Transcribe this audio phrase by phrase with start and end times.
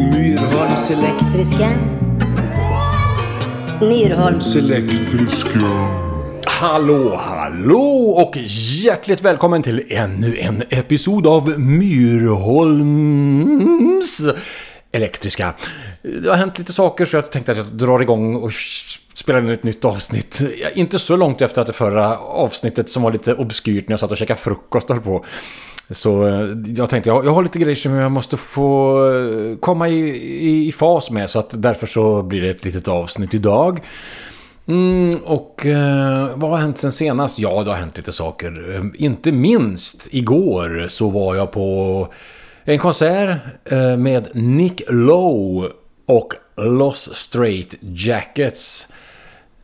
[0.00, 1.70] Myrholms elektriska.
[3.80, 5.60] Myrholms elektriska.
[6.46, 8.36] Hallå, hallå och
[8.84, 13.00] hjärtligt välkommen till ännu en episod av Myrholms
[14.92, 15.54] elektriska.
[16.02, 18.52] Det har hänt lite saker så jag tänkte att jag drar igång och
[19.14, 20.40] spelar in ett nytt avsnitt.
[20.74, 24.10] Inte så långt efter att det förra avsnittet som var lite obskyrt när jag satt
[24.10, 25.24] och käkade frukost höll på.
[25.90, 29.88] Så eh, jag tänkte, jag, jag har lite grejer som jag måste få eh, komma
[29.88, 29.98] i,
[30.48, 31.30] i, i fas med.
[31.30, 33.80] Så att därför så blir det ett litet avsnitt idag.
[34.66, 37.38] Mm, och eh, vad har hänt sen senast?
[37.38, 38.74] Ja, det har hänt lite saker.
[38.74, 42.08] Eh, inte minst igår så var jag på
[42.64, 45.70] en konsert eh, med Nick Lowe
[46.06, 48.88] och Los Straight Jackets.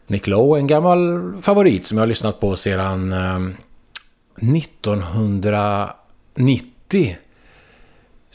[0.06, 3.38] Nick Lowe, en gammal favorit som jag har lyssnat på sedan eh,
[6.36, 7.16] 90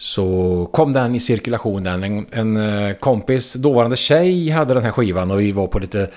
[0.01, 2.03] så kom den i cirkulation den.
[2.03, 6.09] En, en eh, kompis, dåvarande tjej, hade den här skivan och vi var på lite...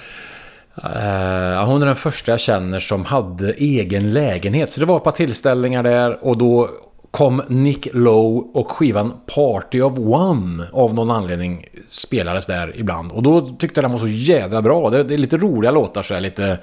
[0.79, 4.73] Uh, hon är den första jag känner som hade egen lägenhet.
[4.73, 6.71] Så det var ett par tillställningar där och då
[7.11, 13.13] kom Nick Lowe och skivan Party of One av någon anledning spelades där ibland.
[13.13, 14.91] Och då tyckte jag den var så jävla bra.
[14.91, 16.59] Det, det är lite roliga låtar så här, lite...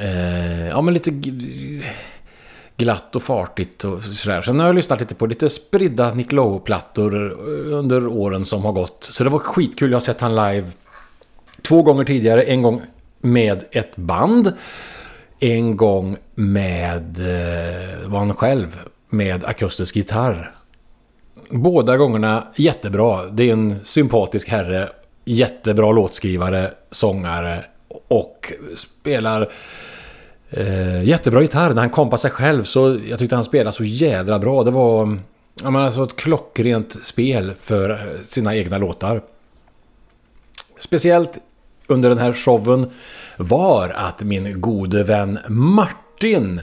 [0.00, 1.10] Uh, ja men lite
[2.76, 4.42] glatt och fartigt och sådär.
[4.42, 8.72] Sen har jag lyssnat lite på lite spridda Nick Lowe-plattor eh, under åren som har
[8.72, 9.04] gått.
[9.04, 9.90] Så det var skitkul.
[9.90, 10.70] Jag har sett han live
[11.62, 12.42] två gånger tidigare.
[12.42, 12.82] En gång
[13.20, 14.52] med ett band.
[15.40, 20.52] En gång med, eh, var han själv, med akustisk gitarr.
[21.50, 23.26] Båda gångerna jättebra.
[23.26, 24.88] Det är en sympatisk herre,
[25.24, 27.64] jättebra låtskrivare, sångare
[28.08, 29.52] och spelar
[30.50, 31.74] eh, jättebra gitarr.
[31.74, 34.64] När han kompade sig själv så jag tyckte han spelade så jädra bra.
[34.64, 35.18] Det var
[35.62, 39.22] ja, men alltså ett klockrent spel för eh, sina egna låtar.
[40.78, 41.38] Speciellt
[41.86, 42.90] under den här showen
[43.36, 46.60] var att min gode vän Martin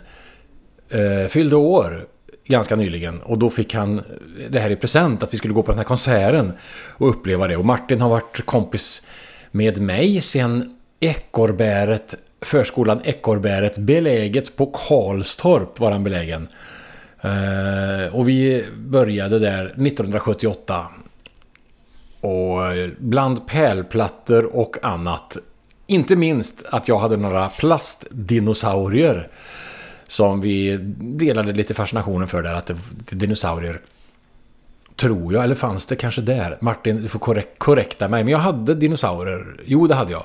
[0.89, 2.05] eh, fyllde år
[2.47, 3.21] ganska nyligen.
[3.21, 4.01] Och då fick han
[4.49, 6.53] det här i present, att vi skulle gå på den här konserten
[6.97, 7.57] och uppleva det.
[7.57, 9.05] Och Martin har varit kompis
[9.51, 16.45] med mig sen Ekorrbäret förskolan Ekorrbäret beläget på Karlstorp var han belägen.
[17.21, 20.85] Eh, och vi började där 1978.
[22.21, 22.59] Och
[22.97, 25.37] bland pärlplattor och annat.
[25.87, 29.29] Inte minst att jag hade några plastdinosaurier.
[30.07, 33.81] Som vi delade lite fascinationen för där, att det var dinosaurier.
[34.95, 36.57] Tror jag, eller fanns det kanske där?
[36.61, 38.23] Martin, du får korrek korrekta mig.
[38.23, 39.55] Men jag hade dinosaurier.
[39.65, 40.23] Jo, det hade jag.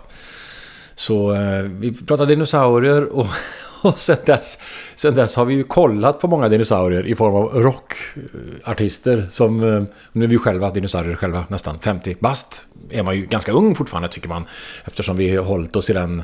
[0.99, 3.27] Så eh, vi pratade dinosaurier och,
[3.83, 4.59] och sen, dess,
[4.95, 9.63] sen dess har vi ju kollat på många dinosaurier i form av rockartister som...
[9.63, 9.83] Eh,
[10.13, 12.67] nu är vi ju själva dinosaurier själva, nästan 50 bast.
[12.91, 14.45] Är man ju ganska ung fortfarande tycker man.
[14.85, 16.23] Eftersom vi har hållit oss i den...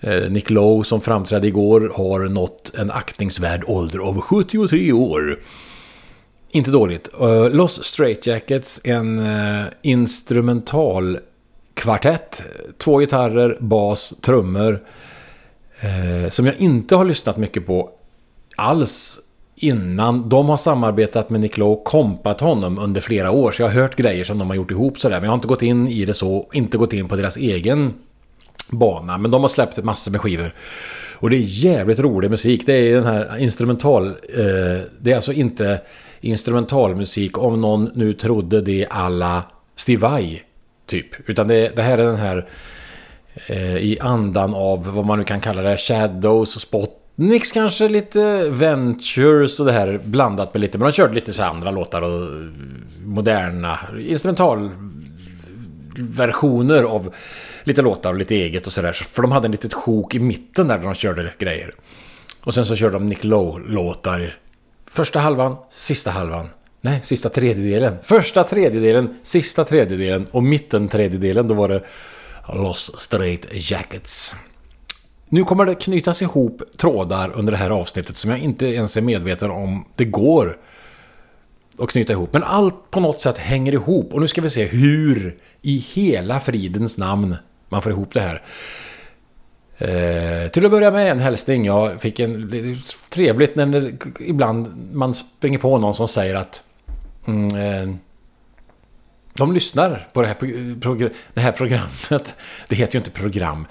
[0.00, 5.38] Eh, Nick Lowe som framträdde igår har nått en aktningsvärd ålder av 73 år.
[6.50, 7.08] Inte dåligt.
[7.20, 11.18] Eh, uh, Los Straight Jackets, en uh, instrumental
[11.76, 12.42] kvartett.
[12.78, 14.82] Två gitarrer, bas, trummor.
[15.80, 17.90] Eh, som jag inte har lyssnat mycket på
[18.56, 19.18] alls
[19.56, 20.28] innan.
[20.28, 23.52] De har samarbetat med Nick Lowe, kompat honom under flera år.
[23.52, 25.16] Så jag har hört grejer som de har gjort ihop sådär.
[25.16, 26.48] Men jag har inte gått in i det så.
[26.52, 27.94] Inte gått in på deras egen
[28.70, 29.18] bana.
[29.18, 30.52] Men de har släppt massor med skivor.
[31.14, 32.66] Och det är jävligt rolig musik.
[32.66, 34.06] Det är den här instrumental...
[34.08, 34.14] Eh,
[35.00, 35.80] det är alltså inte
[36.20, 39.42] instrumentalmusik om någon nu trodde det alla
[39.76, 40.42] Steve Vai
[40.86, 41.30] Typ.
[41.30, 42.48] Utan det, det här är den här
[43.46, 45.76] eh, i andan av vad man nu kan kalla det.
[45.76, 50.78] Shadows och Spotniks kanske lite Ventures och det här blandat med lite.
[50.78, 52.28] Men de körde lite så andra låtar och
[53.04, 57.14] moderna instrumentalversioner av
[57.64, 58.92] lite låtar och lite eget och sådär.
[58.92, 61.74] För de hade en litet sjok i mitten där de körde grejer.
[62.40, 64.38] Och sen så körde de Nick Lowe-låtar.
[64.90, 66.48] Första halvan, sista halvan.
[66.86, 67.96] Nej, sista tredjedelen.
[68.02, 71.82] Första tredjedelen, sista tredjedelen och mitten tredjedelen då var det
[72.54, 74.36] Los Straight Jackets.
[75.28, 79.00] Nu kommer det knytas ihop trådar under det här avsnittet som jag inte ens är
[79.00, 80.58] medveten om det går
[81.78, 82.32] att knyta ihop.
[82.32, 84.14] Men allt på något sätt hänger ihop.
[84.14, 87.36] Och nu ska vi se hur i hela fridens namn
[87.68, 88.42] man får ihop det här.
[89.78, 91.64] Eh, till att börja med en hälsning.
[91.64, 92.50] Jag fick en...
[92.50, 96.62] Det är trevligt när det, ibland man springer på någon som säger att
[97.26, 97.88] Mm, eh,
[99.34, 100.36] de lyssnar på det här,
[101.34, 102.34] det här programmet.
[102.68, 103.66] Det heter ju inte program.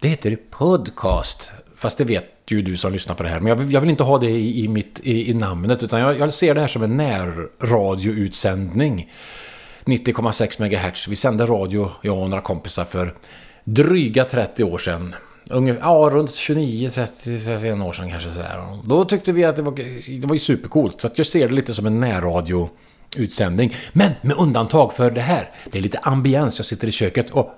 [0.00, 1.52] Det heter podcast.
[1.76, 3.40] Fast det vet ju du som lyssnar på det här.
[3.40, 5.82] Men jag vill, jag vill inte ha det i, i mitt, i, i, namnet.
[5.82, 9.12] Utan jag, jag, ser det här som en närradioutsändning.
[9.84, 11.08] 90,6 MHz.
[11.08, 13.14] Vi sände radio, jag och några kompisar, för
[13.64, 15.14] dryga 30 år sedan.
[15.50, 18.78] Ungefär, ja, runt 29, 30, 31 år sedan kanske sådär.
[18.84, 19.72] Då tyckte vi att det var,
[20.20, 21.00] det var ju supercoolt.
[21.00, 23.74] Så att jag ser det lite som en närradio-utsändning.
[23.92, 25.50] Men med undantag för det här.
[25.72, 26.58] Det är lite ambiens.
[26.58, 27.50] Jag sitter i köket och...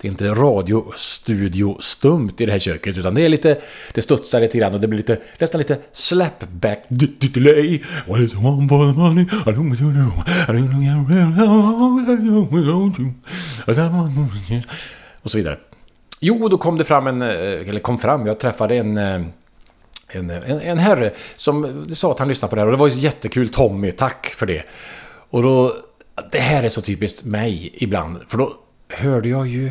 [0.00, 3.60] Det är inte radiostudio-stumt i det här köket, utan det är lite...
[3.94, 5.20] Det studsar lite grann och det blir lite...
[5.38, 7.82] Nästan lite slapback delay.
[15.22, 15.58] Och så vidare.
[16.26, 17.22] Jo, då kom det fram en...
[17.22, 18.96] Eh, eller kom fram, jag träffade en...
[18.96, 19.22] Eh,
[20.08, 22.88] en, en, en herre som sa att han lyssnade på det här och det var
[22.88, 24.62] ju jättekul Tommy, tack för det.
[25.30, 25.76] Och då...
[26.32, 28.52] Det här är så typiskt mig ibland, för då
[28.88, 29.70] hörde jag ju...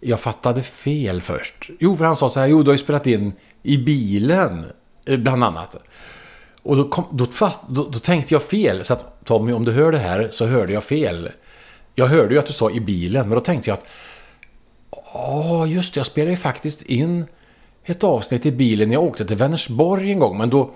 [0.00, 1.70] Jag fattade fel först.
[1.80, 3.32] Jo, för han sa så här, jo du har ju spelat in
[3.62, 4.64] i bilen,
[5.06, 5.76] eh, bland annat.
[6.62, 7.26] Och då, kom, då,
[7.68, 8.84] då, då, tänkte jag fel.
[8.84, 11.30] Så att Tommy, om du hör det här så hörde jag fel.
[11.94, 13.86] Jag hörde ju att du sa i bilen, men då tänkte jag att...
[15.14, 15.98] Ja, just det.
[15.98, 17.26] Jag spelade ju faktiskt in
[17.84, 20.70] ett avsnitt i bilen när jag åkte till Vänersborg en gång, men då...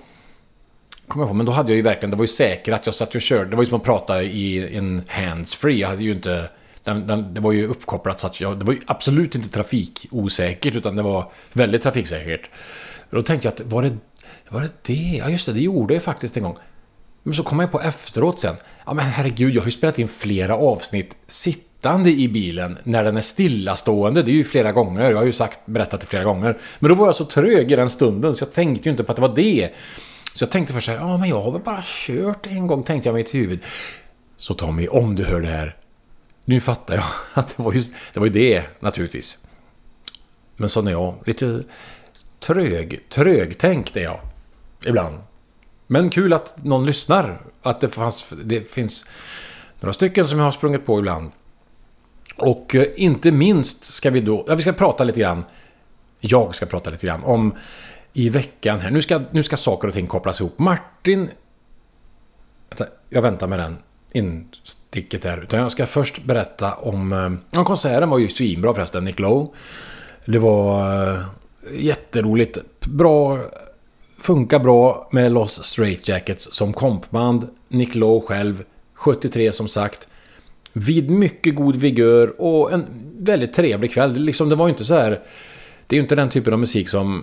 [1.08, 2.10] Kom jag på, men då hade jag ju verkligen...
[2.10, 3.50] Det var ju säkert att jag satt och körde.
[3.50, 5.76] Det var ju som att prata i en handsfree.
[5.76, 6.50] Jag hade ju inte...
[6.82, 8.58] Den, den, det var ju uppkopplat så att jag...
[8.58, 12.50] Det var ju absolut inte trafikosäkert, utan det var väldigt trafiksäkert.
[13.10, 13.96] Då tänkte jag att var det
[14.48, 15.16] var det det?
[15.18, 15.52] Ja, just det.
[15.52, 16.56] Det gjorde jag faktiskt en gång.
[17.22, 18.56] Men så kom jag på efteråt sen.
[18.86, 21.16] Ja, men herregud, jag har ju spelat in flera avsnitt
[21.84, 24.22] sittande i bilen när den är stillastående.
[24.22, 25.10] Det är ju flera gånger.
[25.10, 26.58] Jag har ju sagt, berättat det flera gånger.
[26.78, 29.12] Men då var jag så trög i den stunden så jag tänkte ju inte på
[29.12, 29.70] att det var det.
[30.34, 32.82] Så jag tänkte först så här, ja men jag har väl bara kört en gång,
[32.82, 33.60] tänkte jag i mitt huvud.
[34.36, 35.76] Så Tommy, om du hör det här.
[36.44, 37.04] Nu fattar jag
[37.34, 39.38] att det var, just, det var ju det, naturligtvis.
[40.56, 41.14] Men sån är jag.
[41.26, 41.62] Lite
[42.40, 44.20] trög, trögtänkt är jag.
[44.86, 45.18] Ibland.
[45.86, 47.40] Men kul att någon lyssnar.
[47.62, 49.04] Att det, fanns, det finns
[49.80, 51.30] några stycken som jag har sprungit på ibland.
[52.36, 54.44] Och eh, inte minst ska vi då...
[54.48, 55.44] Ja, vi ska prata lite grann.
[56.20, 57.54] Jag ska prata lite grann om
[58.12, 58.90] i veckan här.
[58.90, 60.58] Nu ska, nu ska saker och ting kopplas ihop.
[60.58, 61.30] Martin...
[62.68, 63.76] Vänta, Jag väntar med den
[64.12, 65.42] insticket där.
[65.42, 67.12] Utan jag ska först berätta om...
[67.12, 69.48] Eh, ja, konserten var ju svinbra förresten, Nick Lowe.
[70.24, 71.18] Det var eh,
[71.72, 72.58] jätteroligt.
[72.80, 73.38] Bra
[74.24, 77.48] Funkar bra med Lost Straight Jackets som kompband.
[77.68, 78.64] Nick Lowe själv,
[78.94, 80.08] 73 som sagt.
[80.76, 82.86] Vid mycket god vigör och en
[83.18, 84.14] väldigt trevlig kväll.
[84.14, 85.10] Liksom, det var ju inte så här...
[85.86, 87.22] Det är ju inte den typen av musik som...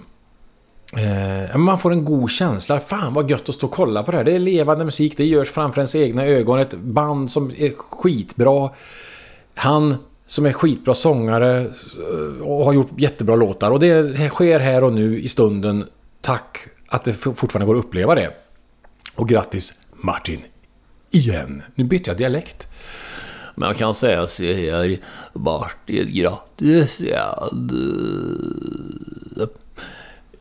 [0.97, 2.79] Eh, man får en god känsla.
[2.79, 4.23] Fan vad gött att stå och kolla på det här.
[4.23, 6.59] Det är levande musik, det görs framför ens egna ögon.
[6.59, 8.69] Ett band som är skitbra.
[9.55, 9.95] Han
[10.25, 13.71] som är skitbra sångare eh, och har gjort jättebra låtar.
[13.71, 15.85] Och det sker här och nu i stunden.
[16.21, 16.57] Tack
[16.87, 18.31] att det fortfarande går att uppleva det.
[19.15, 20.39] Och grattis Martin!
[21.11, 21.61] Igen!
[21.75, 22.67] Nu bytte jag dialekt.
[23.61, 24.97] Men jag kan säga så här,
[25.33, 27.69] Martin, grattis igen.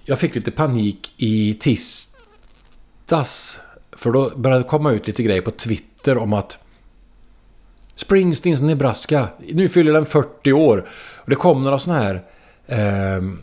[0.04, 2.20] Jag fick lite panik i tisdags.
[3.92, 6.58] För då började det komma ut lite grejer på Twitter om att
[7.94, 10.88] Springsteens Nebraska, nu fyller den 40 år.
[11.16, 12.22] Och det kom några sådana här...
[12.66, 13.38] Ehm,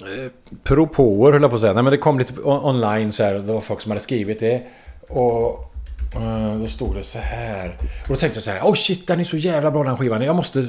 [0.00, 0.30] eh,
[0.62, 1.72] propåer höll jag på att säga.
[1.72, 3.34] Nej men det kom lite online så här.
[3.34, 4.62] Det var folk som hade skrivit det.
[5.08, 5.71] Och
[6.14, 7.76] Eh, då stod det så här.
[8.02, 8.60] Och då tänkte jag så här.
[8.60, 10.22] Oh shit, den är så jävla bra den skivan.
[10.22, 10.66] Jag måste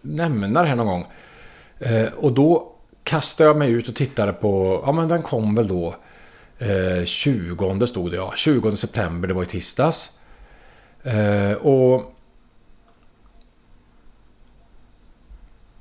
[0.00, 1.06] nämna det här någon gång.
[1.78, 2.72] Eh, och då
[3.04, 4.82] kastade jag mig ut och tittade på...
[4.86, 5.96] Ja men den kom väl då.
[6.58, 8.32] Eh, 20 stod det ja.
[8.36, 10.10] 20 september, det var i tisdags.
[11.60, 12.12] och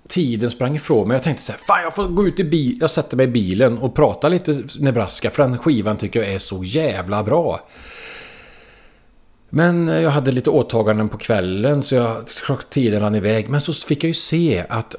[0.08, 1.16] tiden sprang ifrån mig.
[1.16, 2.78] Jag tänkte så här, fan jag får gå ut i bilen.
[2.82, 5.32] Jag sätter mig i bilen och prata lite Nebraska.
[5.32, 7.60] För den skivan tycker jag är så jävla bra.
[9.56, 12.26] Men eh, jag hade lite åtaganden på kvällen så jag,
[12.70, 13.50] tiden rann iväg.
[13.50, 14.96] Men så fick jag ju se att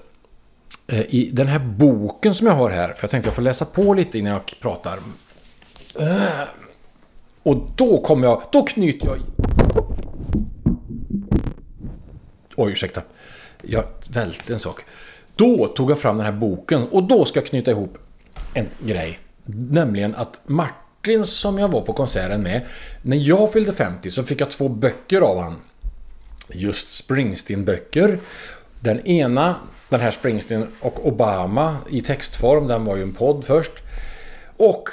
[0.87, 3.65] eh, i den här boken som jag har här, för jag tänkte jag får läsa
[3.65, 4.99] på lite innan jag pratar.
[5.99, 6.49] Eh,
[7.43, 9.19] och då kommer jag, då knyter jag...
[12.57, 13.03] Oj, ursäkta.
[13.63, 14.81] Jag välte en sak.
[15.35, 17.99] Då tog jag fram den här boken och då ska jag knyta ihop
[18.55, 19.19] en grej.
[19.45, 20.86] Nämligen att Martin
[21.25, 22.63] som jag var på konserten med,
[23.03, 25.57] när jag fyllde 50 så fick jag två böcker av han.
[26.49, 28.19] Just Springsteen-böcker.
[28.81, 29.55] Den ena,
[29.89, 33.73] den här Springsteen och Obama i textform, den var ju en podd först.
[34.57, 34.89] Och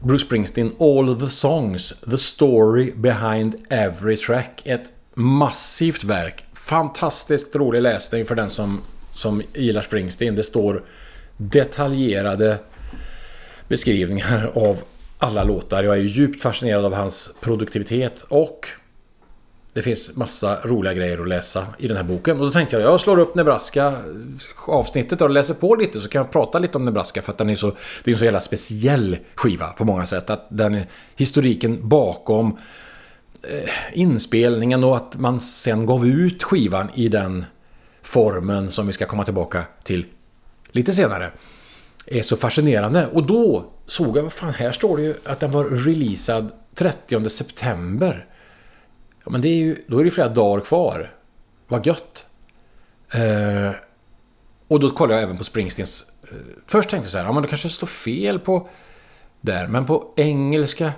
[0.00, 4.62] Bruce Springsteen, All the Songs, The Story Behind Every Track.
[4.64, 6.44] Ett massivt verk.
[6.52, 8.80] Fantastiskt rolig läsning för den som
[9.12, 10.34] som gillar Springsteen.
[10.34, 10.82] Det står
[11.36, 12.58] detaljerade
[13.68, 14.82] beskrivningar av
[15.22, 15.84] alla låtar.
[15.84, 18.66] Jag är djupt fascinerad av hans produktivitet och
[19.72, 22.40] det finns massa roliga grejer att läsa i den här boken.
[22.40, 23.96] Och då tänkte jag, jag slår upp Nebraska
[24.66, 27.50] avsnittet och läser på lite så kan jag prata lite om Nebraska för att den
[27.50, 27.72] är så,
[28.04, 30.30] det är en så jävla speciell skiva på många sätt.
[30.30, 30.82] Att den
[31.16, 32.58] historiken bakom
[33.42, 37.44] eh, inspelningen och att man sen gav ut skivan i den
[38.02, 40.06] formen som vi ska komma tillbaka till
[40.72, 41.30] lite senare
[42.06, 43.06] är så fascinerande.
[43.06, 47.30] Och då såg jag, vad fan, här står det ju att den var releasad 30
[47.30, 48.26] september.
[49.24, 51.14] Ja, men det är ju, då är det flera dagar kvar.
[51.68, 52.26] Vad gött.
[53.10, 53.74] Eh,
[54.68, 56.06] och då kollade jag även på Springsteens...
[56.22, 58.68] Eh, först tänkte jag så här, ja men det kanske står fel på...
[59.40, 60.92] Där, men på engelska...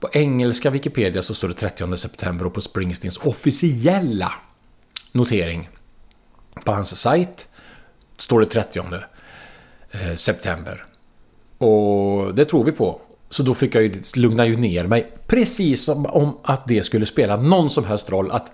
[0.00, 4.32] På engelska Wikipedia så står det 30 september och på Springsteens officiella
[5.12, 5.68] notering
[6.64, 7.48] på hans sajt
[8.18, 8.80] står det 30
[9.92, 10.84] eh, september.
[11.58, 13.00] Och det tror vi på.
[13.30, 15.06] Så då fick jag ju lugna ju ner mig.
[15.26, 18.52] Precis som om att det skulle spela någon som helst roll att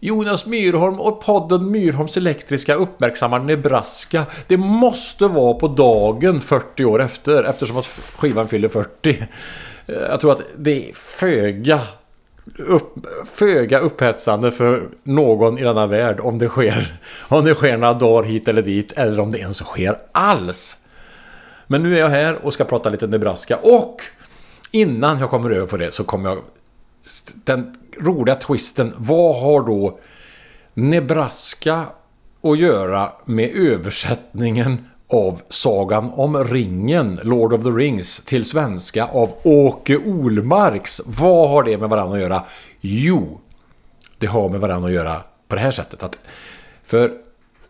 [0.00, 4.26] Jonas Myrholm och podden Myrholms Elektriska uppmärksammar Nebraska.
[4.46, 9.26] Det måste vara på dagen 40 år efter eftersom att skivan fyller 40.
[9.86, 11.80] Eh, jag tror att det är föga
[12.58, 17.94] upp, föga upphetsande för någon i denna värld om det sker om det sker några
[17.94, 20.78] dagar hit eller dit eller om det ens sker alls.
[21.66, 24.02] Men nu är jag här och ska prata lite Nebraska och
[24.70, 26.38] innan jag kommer över på det så kommer jag
[27.44, 28.94] den roliga twisten.
[28.96, 29.98] Vad har då
[30.74, 31.84] Nebraska
[32.42, 39.32] att göra med översättningen av Sagan om ringen, Lord of the Rings, till svenska av
[39.42, 41.00] Åke Olmarks.
[41.06, 42.44] Vad har det med varandra att göra?
[42.80, 43.40] Jo,
[44.18, 46.02] det har med varandra att göra på det här sättet.
[46.02, 46.18] att
[46.84, 47.12] För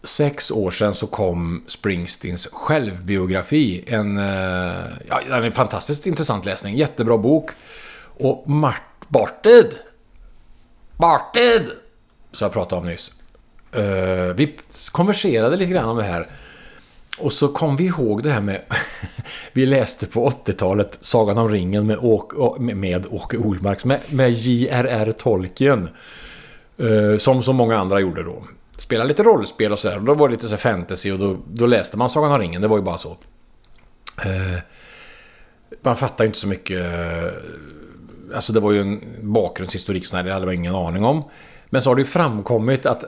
[0.02, 3.84] sex år sedan så kom Springsteens självbiografi.
[3.86, 6.76] En, eh, ja, en fantastiskt intressant läsning.
[6.76, 7.50] Jättebra bok.
[8.18, 9.74] Och Mart Barted!
[10.96, 11.70] Barted!
[12.32, 13.12] Som jag pratade om nyss.
[13.76, 14.56] Uh, vi
[14.92, 16.28] konverserade lite grann om det här.
[17.18, 18.62] Och så kom vi ihåg det här med...
[19.52, 25.12] vi läste på 80-talet Sagan om ringen med, Åke, med Åke Olmarks, med, med J.R.R.
[25.12, 25.88] Tolkien.
[26.78, 28.44] Eh, som så många andra gjorde då.
[28.78, 30.00] Spelade lite rollspel och sådär.
[30.00, 32.62] Då var det lite så fantasy och då, då, läste man Sagan om ringen.
[32.62, 33.16] Det var ju bara så.
[34.24, 34.58] Eh,
[35.82, 36.80] man fattar ju inte så mycket...
[36.80, 37.32] Eh,
[38.34, 41.24] alltså det var ju en bakgrundshistorik sådär, det hade man ingen aning om.
[41.66, 43.04] Men så har det ju framkommit att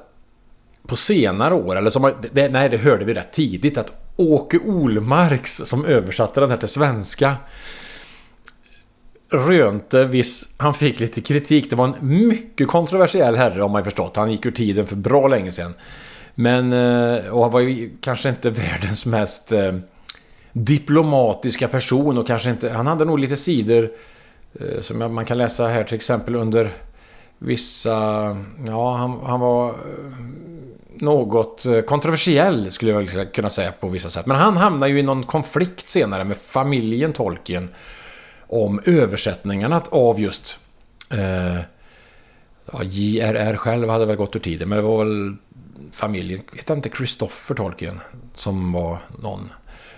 [0.86, 5.56] på senare år, eller som, det, nej det hörde vi rätt tidigt, att Åke Olmarks
[5.56, 7.36] som översatte den här till svenska
[9.30, 10.48] rönte viss...
[10.56, 11.70] Han fick lite kritik.
[11.70, 14.16] Det var en mycket kontroversiell herre om man förstått.
[14.16, 15.74] Han gick ur tiden för bra länge sedan.
[16.34, 16.72] Men...
[16.72, 19.74] Eh, och han var ju kanske inte världens mest eh,
[20.52, 22.70] diplomatiska person och kanske inte...
[22.70, 23.90] Han hade nog lite sidor
[24.60, 26.72] eh, som man kan läsa här till exempel under
[27.38, 27.90] vissa...
[28.66, 29.74] Ja, han, han var eh,
[31.00, 34.26] något eh, kontroversiell skulle jag kunna säga på vissa sätt.
[34.26, 37.68] Men han hamnar ju i någon konflikt senare med familjen Tolkien
[38.46, 40.58] om översättningarna av just
[41.10, 41.58] eh,
[42.72, 45.36] ja, JRR själv hade väl gått ur tiden, men det var väl
[45.92, 48.00] familjen, Hette inte, Christopher Tolkien
[48.34, 49.52] som var någon.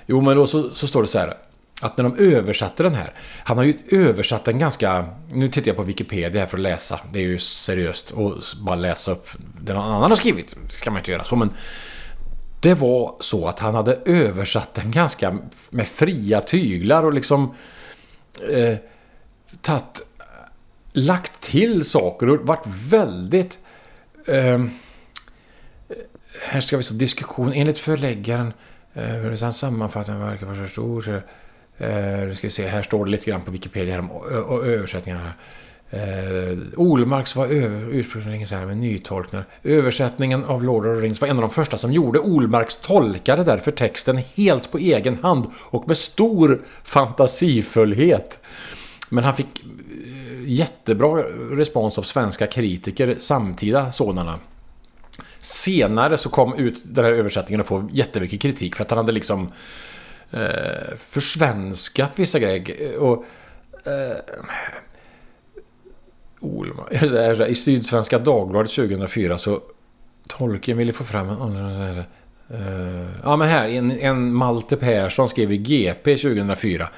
[0.06, 1.34] Jo, men då så, så står det så här
[1.80, 3.12] att när de översatte den här,
[3.44, 7.00] han har ju översatt den ganska, nu tittar jag på Wikipedia här för att läsa,
[7.12, 9.26] det är ju seriöst och bara läsa upp
[9.60, 11.50] det någon annan har skrivit, det ska man inte göra så, men
[12.60, 15.38] det var så att han hade översatt den ganska
[15.70, 17.54] med fria tyglar och liksom
[18.48, 18.76] eh,
[19.60, 20.02] tatt,
[20.92, 23.58] lagt till saker och varit väldigt...
[24.26, 24.70] Ehm,
[25.88, 25.96] eh,
[26.42, 27.52] här ska vi så diskussion.
[27.52, 28.52] Enligt förläggaren
[28.94, 31.22] eh, hur eh, sammanfattningen verkar vara så stor.
[31.80, 34.10] Eh, nu ska vi se, här står det lite grann på Wikipedia om
[34.64, 35.32] översättningarna.
[35.90, 37.46] Eh, Olmarks var
[37.90, 39.46] ursprungligen så här med nytolkningar.
[39.62, 42.18] Översättningen av Lord of the Rings var en av de första som gjorde.
[42.18, 48.38] Olmarks tolkade därför texten helt på egen hand och med stor fantasifullhet.
[49.08, 54.38] Men han fick eh, jättebra respons av svenska kritiker, samtida sådana.
[55.38, 59.12] Senare så kom ut den här översättningen och få jättemycket kritik för att han hade
[59.12, 59.52] liksom
[60.30, 62.92] eh, försvenskat vissa grejer.
[62.92, 63.24] Eh, och,
[63.84, 64.16] eh,
[66.40, 66.88] Olma.
[67.48, 69.60] I Sydsvenska Dagbladet 2004 så
[70.28, 71.56] Tolkien ville få fram en...
[72.50, 76.88] Eh, ja men här, en, en Malte Persson skrev i GP 2004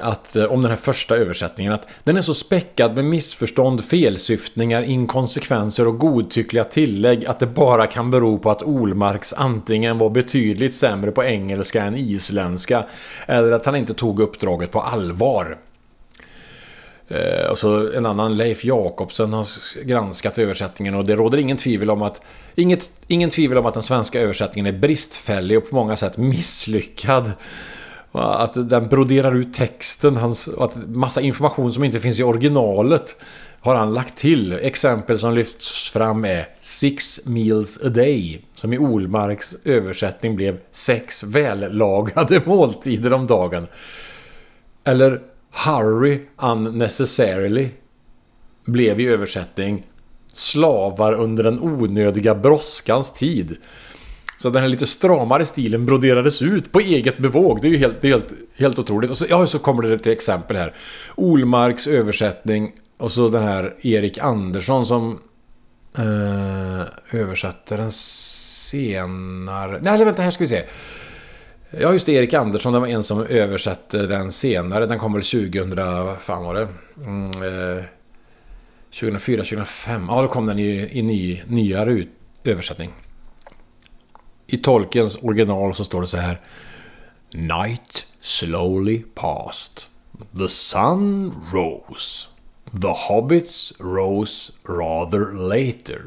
[0.00, 4.82] att, eh, om den här första översättningen att den är så späckad med missförstånd, felsyftningar,
[4.82, 10.74] inkonsekvenser och godtyckliga tillägg att det bara kan bero på att Olmarks antingen var betydligt
[10.74, 12.84] sämre på engelska än isländska
[13.26, 15.58] eller att han inte tog uppdraget på allvar.
[17.10, 19.46] Eh, och så en annan, Leif Jakobsen, har
[19.84, 22.22] granskat översättningen och det råder ingen tvivel om att...
[22.54, 27.32] Inget, ingen tvivel om att den svenska översättningen är bristfällig och på många sätt misslyckad.
[28.12, 33.16] Att den broderar ut texten, hans, och att massa information som inte finns i originalet
[33.60, 34.52] har han lagt till.
[34.52, 41.22] Exempel som lyfts fram är Six meals a day, som i Olmarks översättning blev sex
[41.22, 43.66] vällagade måltider om dagen.
[44.84, 45.20] Eller
[45.66, 47.68] Hurry unnecessarily
[48.64, 49.86] blev i översättning
[50.32, 53.56] slavar under den onödiga brådskans tid.
[54.40, 57.62] Så den här lite stramare stilen broderades ut på eget bevåg.
[57.62, 59.10] Det är ju helt, det är helt, helt otroligt.
[59.10, 60.74] Och så, ja, så kommer det till exempel här.
[61.14, 65.18] Olmarks översättning och så den här Erik Andersson som
[65.98, 69.80] eh, översätter den senare...
[69.82, 70.62] Nej, vänta, här ska vi se.
[71.70, 72.12] Ja, just det.
[72.12, 74.86] Erik Andersson, det var en som översatte den senare.
[74.86, 75.76] Den kom väl 2000...
[75.76, 76.68] Vad fan var det?
[76.96, 77.84] Mm, eh,
[79.00, 80.06] 2004, 2005.
[80.08, 82.08] Ja, då kom den i, i ny, nyare ut,
[82.44, 82.90] översättning.
[84.52, 86.40] I Tolkiens original så står det så här.
[87.34, 89.82] Night slowly passed.
[90.36, 92.26] The sun rose.
[92.82, 96.02] The hobbits rose rather later.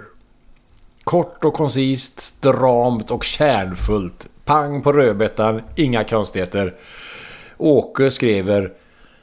[1.04, 4.28] Kort och koncist, stramt och kärnfullt.
[4.46, 6.76] Pang på rödbetan, inga konstigheter.
[7.58, 8.74] Åke skriver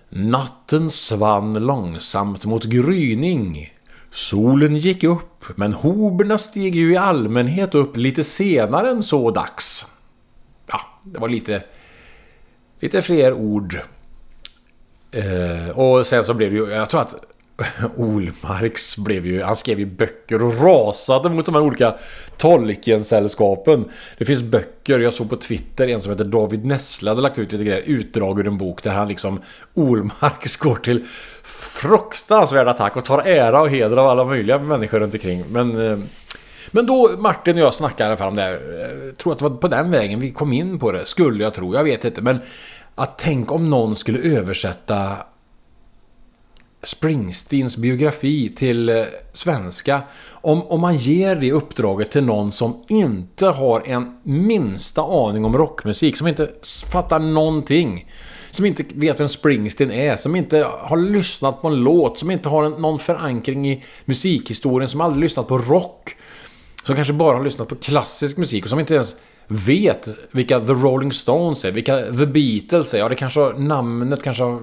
[0.08, 3.72] Natten svann långsamt mot gryning.
[4.10, 9.86] Solen gick upp, men hoberna steg ju i allmänhet upp lite senare än så dags.
[10.66, 11.64] Ja, det var lite...
[12.80, 13.80] Lite fler ord.
[15.10, 16.70] Eh, och sen så blev det ju...
[16.70, 17.14] Jag tror att
[17.96, 19.42] Olmarks blev ju...
[19.42, 21.94] Han skrev ju böcker och rasade mot de här olika
[22.36, 23.84] Tolkien-sällskapen.
[24.18, 27.52] Det finns böcker, jag såg på Twitter en som heter David Nessle hade lagt ut
[27.52, 29.40] lite grejer, utdrag ur en bok där han liksom
[29.74, 31.04] Olmarks går till
[31.42, 35.44] fruktansvärd attack och tar ära och heder av alla möjliga människor runt omkring.
[35.48, 35.90] Men...
[35.90, 35.98] Eh,
[36.72, 38.60] men då Martin och jag snackade i alla fall om det här.
[39.06, 41.04] Jag tror att det var på den vägen vi kom in på det.
[41.04, 42.22] Skulle jag tro, jag vet inte.
[42.22, 42.38] Men
[42.94, 45.16] att tänk om någon skulle översätta
[46.82, 50.02] Springsteens biografi till eh, svenska.
[50.30, 55.58] Om, om man ger det uppdraget till någon som inte har en minsta aning om
[55.58, 56.50] rockmusik, som inte
[56.92, 58.06] fattar någonting.
[58.50, 62.48] Som inte vet vem Springsteen är, som inte har lyssnat på en låt, som inte
[62.48, 66.16] har en, någon förankring i musikhistorien, som aldrig lyssnat på rock.
[66.84, 69.16] Som kanske bara har lyssnat på klassisk musik och som inte ens
[69.46, 72.98] vet vilka The Rolling Stones är, vilka The Beatles är.
[72.98, 74.62] Ja, det kanske har, namnet kanske har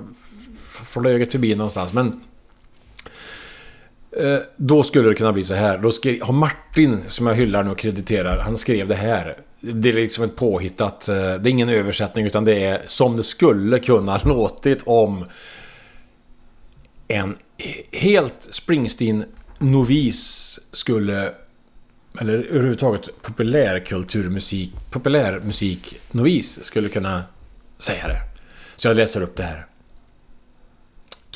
[0.87, 2.21] Flöget förbi någonstans, men...
[4.17, 5.77] Eh, då skulle det kunna bli så här.
[5.77, 9.37] Då skrev, har Martin, som jag hyllar nu och krediterar, han skrev det här.
[9.59, 11.09] Det är liksom ett påhittat...
[11.09, 15.25] Eh, det är ingen översättning, utan det är som det skulle kunna låtit om
[17.07, 17.37] en
[17.91, 21.33] helt Springsteen-novis skulle
[22.19, 27.23] eller överhuvudtaget populärkulturmusik, Populärmusik-novis skulle kunna
[27.79, 28.21] säga det.
[28.75, 29.65] Så jag läser upp det här.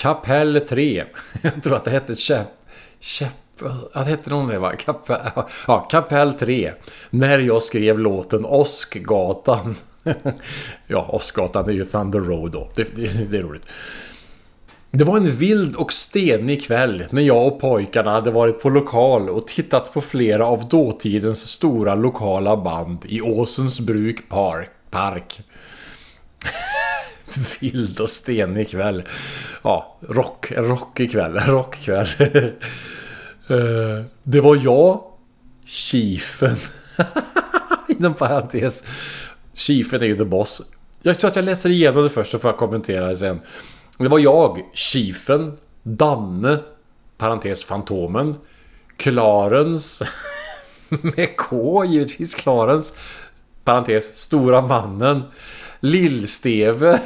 [0.02, 1.04] Kapell 3.
[1.42, 2.48] Jag tror att det hette Käpp...
[3.00, 3.34] Käpp...
[3.94, 4.72] Att hette någon det va?
[4.76, 5.18] Kapell,
[5.68, 6.72] ja, Kapell 3.
[7.10, 9.76] När jag skrev låten Åskgatan.
[10.88, 12.70] ja, Åskgatan är ju Thunder Road då.
[12.76, 13.64] Det, det, det är roligt.
[14.92, 19.30] Det var en vild och stenig kväll när jag och pojkarna hade varit på lokal
[19.30, 24.70] och tittat på flera av dåtidens stora lokala band i Åsens bruk park.
[24.90, 25.42] park.
[27.60, 29.04] vild och stenig kväll.
[29.63, 32.08] Ja, rock, rockig kväll, rockkväll.
[33.50, 35.04] Eh, det var jag,
[35.65, 36.56] Chiefen,
[37.88, 38.84] inom parentes.
[39.54, 40.62] Chiefen är ju the boss.
[41.02, 43.39] Jag tror att jag läser igenom det först så får jag kommentera det sen.
[43.98, 46.60] Det var jag, Chiefen, Danne,
[47.17, 48.36] parentes Fantomen,
[48.98, 50.08] Clarence,
[50.89, 52.96] med K givetvis, Clarence,
[53.63, 55.24] parentes Stora Mannen,
[55.82, 57.00] Lill-Steve,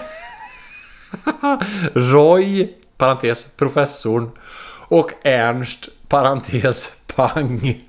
[1.94, 4.30] Roy, parentes Professorn
[4.88, 7.82] och Ernst, parentes Pang.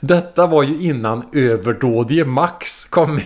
[0.00, 3.20] Detta var ju innan överdådige Max kom,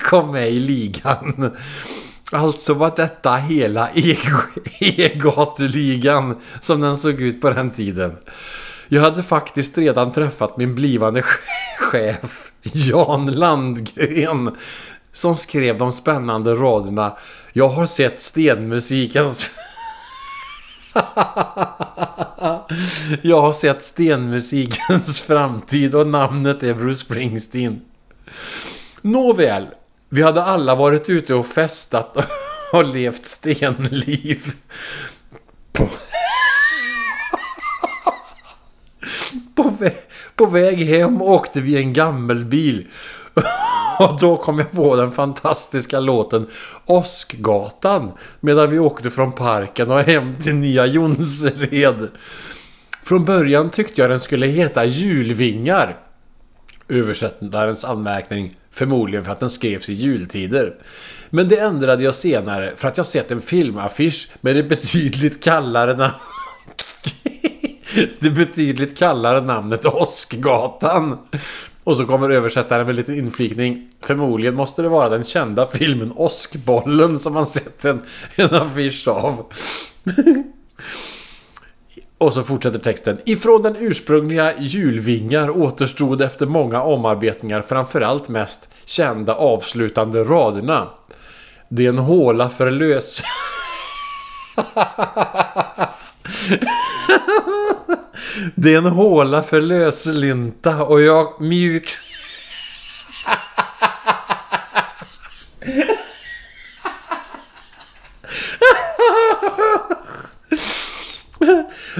[0.00, 1.56] kom med i ligan.
[2.32, 4.16] Alltså var detta hela E-
[4.80, 8.16] E-gatuligan som den såg ut på den tiden.
[8.88, 11.22] Jag hade faktiskt redan träffat min blivande
[11.78, 14.56] chef Jan Landgren
[15.12, 17.16] som skrev de spännande raderna
[17.52, 19.50] Jag har sett stenmusikens...
[23.22, 27.80] Jag har sett stenmusikens framtid och namnet är Bruce Springsteen.
[29.00, 29.66] Nåväl,
[30.08, 32.16] vi hade alla varit ute och festat
[32.72, 34.52] och levt stenliv.
[35.72, 35.88] På,
[39.62, 39.92] på, vä
[40.36, 42.88] på väg hem åkte vi en gammelbil.
[44.04, 46.46] Och då kom jag på den fantastiska låten
[46.86, 48.12] Åskgatan.
[48.40, 52.08] Medan vi åkte från parken och hem till Nya Jonsered.
[53.02, 55.96] Från början tyckte jag den skulle heta Julvingar.
[56.88, 60.74] Översättarens anmärkning förmodligen för att den skrevs i jultider.
[61.30, 65.96] Men det ändrade jag senare för att jag sett en filmaffisch med det betydligt kallare
[65.96, 66.14] namnet...
[68.20, 71.18] det betydligt kallare namnet Åskgatan.
[71.84, 73.88] Och så kommer översättaren med lite inflikning.
[74.00, 78.02] Förmodligen måste det vara den kända filmen Åskbollen som man sett en,
[78.36, 79.46] en affisch av.
[82.18, 83.18] Och så fortsätter texten.
[83.26, 90.88] Ifrån den ursprungliga julvingar återstod efter många omarbetningar framförallt mest kända avslutande raderna.
[91.68, 93.22] Det är en håla för lös...
[98.54, 101.88] Det är en håla för löslynta och jag mjuk...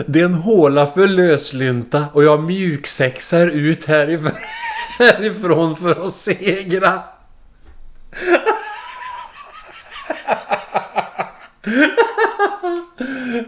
[0.06, 4.32] Det är en håla för löslynta och jag mjuksexar ut härifrån,
[4.98, 7.02] härifrån för att segra.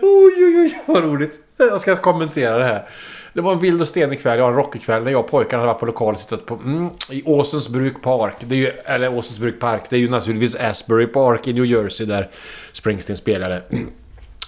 [0.03, 1.41] Oj, oj, oj, vad roligt.
[1.57, 2.89] Jag ska kommentera det här.
[3.33, 5.61] Det var en vild och stenig kväll, ja en rockig kväll, när jag och pojkarna
[5.61, 6.55] hade varit på lokal och suttit på...
[6.55, 8.37] Mm, I Åsensbruk Park.
[8.41, 9.83] Det är ju, eller Åsensbruk Park.
[9.91, 12.31] Det är ju naturligtvis Asbury Park i New Jersey där
[12.73, 13.63] Springsteen spelade.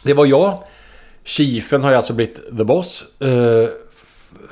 [0.02, 0.62] Det var jag.
[1.24, 3.04] Chiefen har ju alltså blivit The Boss.
[3.22, 3.68] Uh,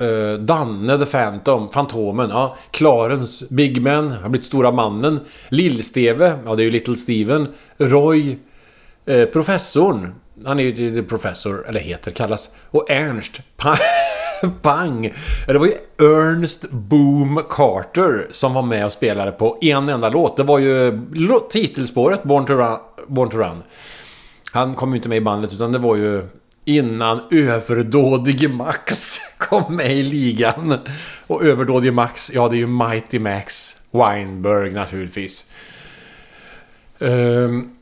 [0.07, 2.57] uh, Danne The Phantom, Fantomen, ja.
[2.71, 5.19] Clarence, Big Man, har blivit Stora Mannen.
[5.49, 7.47] Lill-Steve, ja det är ju Little Steven.
[7.77, 8.39] Roy,
[9.05, 10.15] Eh, Professorn.
[10.45, 12.49] Han är ju professor, eller heter, kallas.
[12.71, 13.77] Och Ernst, Pang.
[14.61, 15.13] Pang.
[15.47, 15.73] Det var ju
[16.07, 20.37] Ernst Boom Carter som var med och spelade på en enda låt.
[20.37, 21.01] Det var ju
[21.49, 22.77] titelspåret Born to Run.
[23.07, 23.63] Born to Run.
[24.51, 26.27] Han kom ju inte med i bandet utan det var ju
[26.65, 30.77] innan överdådige Max kom med i ligan.
[31.27, 35.49] Och överdådige Max, ja det är ju Mighty Max Weinberg naturligtvis.
[36.99, 37.74] Um,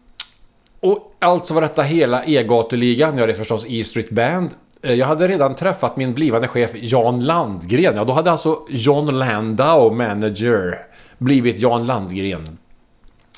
[0.84, 3.17] och alltså var detta hela E-gatuligan.
[3.17, 4.50] Ja, det är förstås E Street Band.
[4.84, 7.96] Eh, jag hade redan träffat min blivande chef Jan Landgren.
[7.96, 10.86] Ja, då hade alltså John Landau, manager,
[11.17, 12.58] blivit Jan Landgren.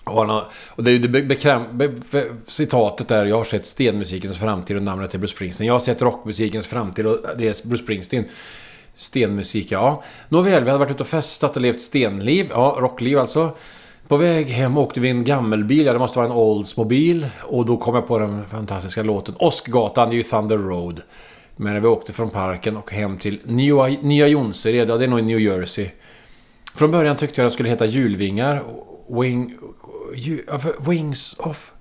[0.04, 3.44] Och, han har, och det är ju det bekräm, be, be, citatet där jag har
[3.44, 5.68] sett stenmusikens framtid och namnet är Bruce Springsteen.
[5.68, 8.26] Jag har sett rockmusikens framtid och det är Bruce Springsteen.
[8.96, 10.04] Stenmusik, ja.
[10.30, 12.48] Nåväl, vi hade varit ute och festat och levt stenliv.
[12.52, 13.52] Ja, rockliv alltså.
[14.08, 17.28] På väg hem åkte vi en gammelbil, ja det måste vara en Oldsmobil.
[17.42, 21.02] Och då kom jag på den fantastiska låten Åskgatan, det är ju Thunder Road.
[21.56, 25.08] Men när vi åkte från parken och hem till Nya, Nya Jonsered, ja det är
[25.08, 25.90] nog i New Jersey.
[26.74, 28.64] Från början tyckte jag den skulle heta Julvingar.
[29.22, 29.58] Wing,
[30.80, 31.72] Wings of...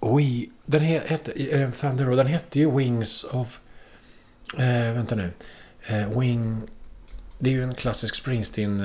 [0.00, 1.32] We, den hette...
[1.32, 3.60] Äh, Thunder Road, den hette ju Wings of...
[4.58, 5.30] Äh, vänta nu.
[5.86, 6.62] Äh, Wing...
[7.38, 8.78] Det är ju en klassisk Springsteen...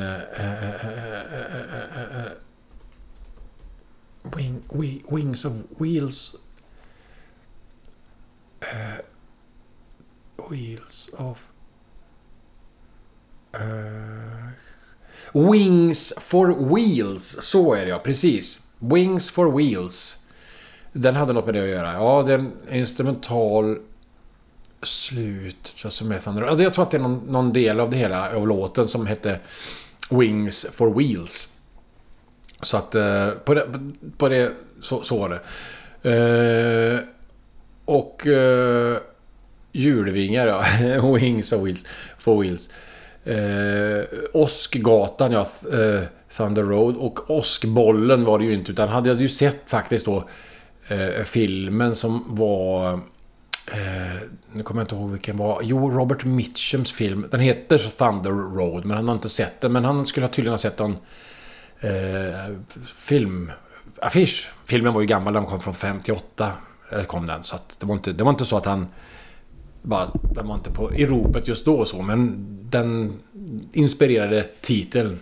[4.35, 6.35] Wing, we, wings of Wheels...
[10.49, 11.47] wheels of...
[15.33, 18.67] Wings for Wheels, så är det ja, precis.
[18.79, 20.17] Wings for Wheels.
[20.93, 21.93] Den hade något med det att göra.
[21.93, 23.79] Ja, det är en instrumental
[24.83, 26.41] slut som är Thunder.
[26.41, 29.07] Alltså, jag tror att det är någon, någon, del av det hela, av låten som
[29.07, 29.39] hette
[30.09, 31.49] Wings for Wheels.
[32.61, 33.67] Så att eh, på det,
[34.17, 35.41] på det så, så var det.
[36.09, 36.99] Eh,
[37.85, 38.97] och eh,
[39.71, 40.63] hjulvingar ja.
[41.15, 41.85] Wings of Wheels
[42.17, 42.69] for Wheels.
[43.23, 45.47] Eh, Åskgatan, ja.
[45.73, 46.03] Eh,
[46.37, 46.95] Thunder Road.
[46.95, 48.71] Och Åskbollen var det ju inte.
[48.71, 50.29] Utan hade jag ju sett faktiskt då
[50.87, 52.99] eh, filmen som var...
[53.67, 54.21] Eh,
[54.51, 55.59] nu kommer jag inte ihåg vilken var.
[55.63, 57.25] Jo, Robert Mitchums film.
[57.31, 58.85] Den heter Thunder Road.
[58.85, 59.71] Men han har inte sett den.
[59.71, 60.97] Men han skulle tydligen ha sett en
[61.79, 62.55] eh,
[62.95, 64.51] filmaffisch.
[64.65, 65.33] Filmen var ju gammal.
[65.33, 66.51] Den kom från 58.
[66.91, 67.43] Eh, kom den.
[67.43, 68.87] Så att det, var inte, det var inte så att han
[69.81, 73.19] bara, den var inte på, i ropet just då och så, men den
[73.73, 75.19] inspirerade titeln.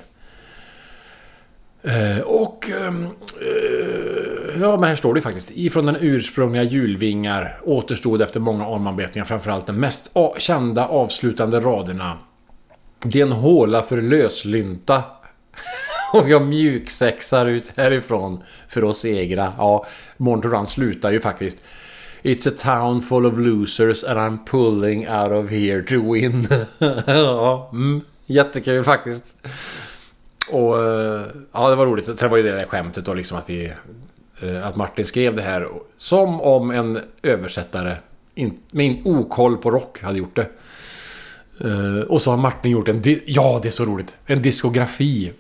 [1.84, 2.70] Eh, och...
[2.70, 3.06] Ehm,
[3.42, 4.19] eh,
[4.60, 5.52] ja, men här står det faktiskt.
[5.52, 12.18] Ifrån den ursprungliga julvingar återstod efter många omarbetningar framförallt de mest kända avslutande raderna.
[13.04, 15.04] Det är en håla för löslynta.
[16.14, 19.54] och jag mjuksexar ut härifrån för att segra.
[19.58, 19.86] Ja,
[20.18, 21.64] Morton slutar ju faktiskt
[22.24, 26.48] It's a town full of losers and I'm pulling out of here to win.
[27.08, 29.36] ja, mm, jättekul faktiskt.
[30.52, 32.20] Och eh, ja, det var roligt.
[32.20, 33.74] Sen var ju det där skämtet då liksom att vi...
[34.42, 37.98] Eh, att Martin skrev det här som om en översättare
[38.36, 40.48] in, med en okoll på rock hade gjort det.
[41.66, 43.04] Uh, och så har Martin gjort en...
[43.26, 44.16] Ja, det är så roligt!
[44.26, 45.34] En diskografi.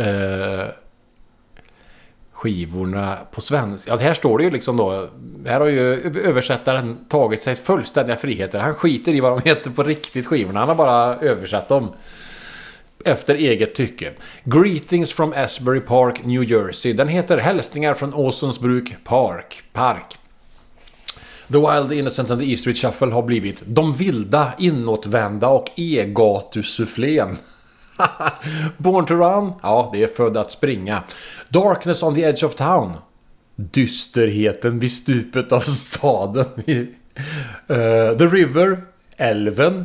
[0.00, 0.64] Uh,
[2.32, 3.90] skivorna på svenska.
[3.90, 5.08] Ja, här står det ju liksom då...
[5.46, 8.58] Här har ju översättaren tagit sig fullständiga friheter.
[8.58, 10.60] Han skiter i vad de heter på riktigt skivorna.
[10.60, 11.88] Han har bara översatt dem.
[13.06, 14.12] Efter eget tycke.
[14.44, 16.92] Greetings from Asbury Park, New Jersey.
[16.92, 19.62] Den heter Hälsningar från Åsensbruk Park.
[19.72, 20.18] Park.
[21.52, 27.36] The Wild Innocent and the E Street Shuffle har blivit De vilda, inåtvända och E-gatusufflén.
[28.76, 29.52] Born to Run?
[29.62, 31.02] Ja, det är född att springa.
[31.48, 32.92] Darkness on the Edge of Town?
[33.56, 36.46] Dysterheten vid stupet av staden.
[36.56, 36.86] uh,
[38.18, 38.84] the River?
[39.16, 39.84] Älven?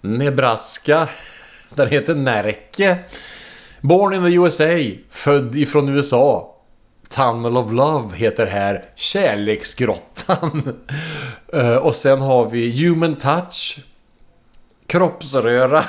[0.00, 1.08] Nebraska?
[1.74, 2.98] Den heter Närke.
[3.80, 4.98] Born in the USA?
[5.10, 6.54] Född ifrån USA.
[7.08, 10.78] Tunnel of Love heter här Kärleksgrottan.
[11.52, 13.78] Eh, och sen har vi Human Touch.
[14.86, 15.84] Kroppsröra.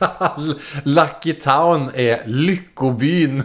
[0.82, 3.42] Lucky Town är Lyckobyn.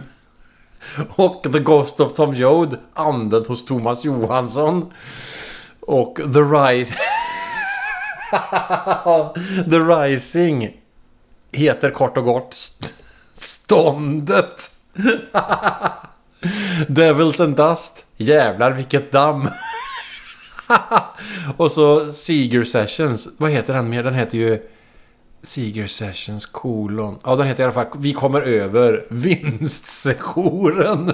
[1.08, 4.92] Och The Ghost of Tom Joad, anden hos Thomas Johansson.
[5.80, 6.94] Och The Rise...
[9.70, 10.76] The Rising
[11.52, 12.94] heter kort och gott st-
[13.34, 14.70] Ståndet.
[16.88, 18.04] Devils and Dust.
[18.16, 19.48] Jävlar vilket damm.
[21.56, 23.28] och så Seeger Sessions.
[23.36, 24.02] Vad heter den mer?
[24.02, 24.62] Den heter ju...
[25.42, 27.18] Seeger Sessions kolon.
[27.24, 31.12] Ja, den heter i alla fall Vi kommer över vinstsessionen.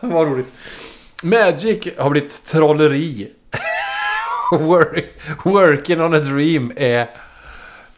[0.00, 0.54] Vad roligt.
[1.22, 3.32] Magic har blivit trolleri.
[4.52, 5.10] Work,
[5.44, 7.10] working on a dream är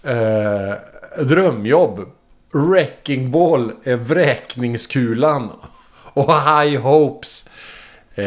[0.06, 0.74] eh,
[1.24, 2.10] drömjobb.
[2.52, 5.50] Wrecking ball är vräkningskulan.
[6.12, 7.50] Och high hopes
[8.14, 8.26] eh,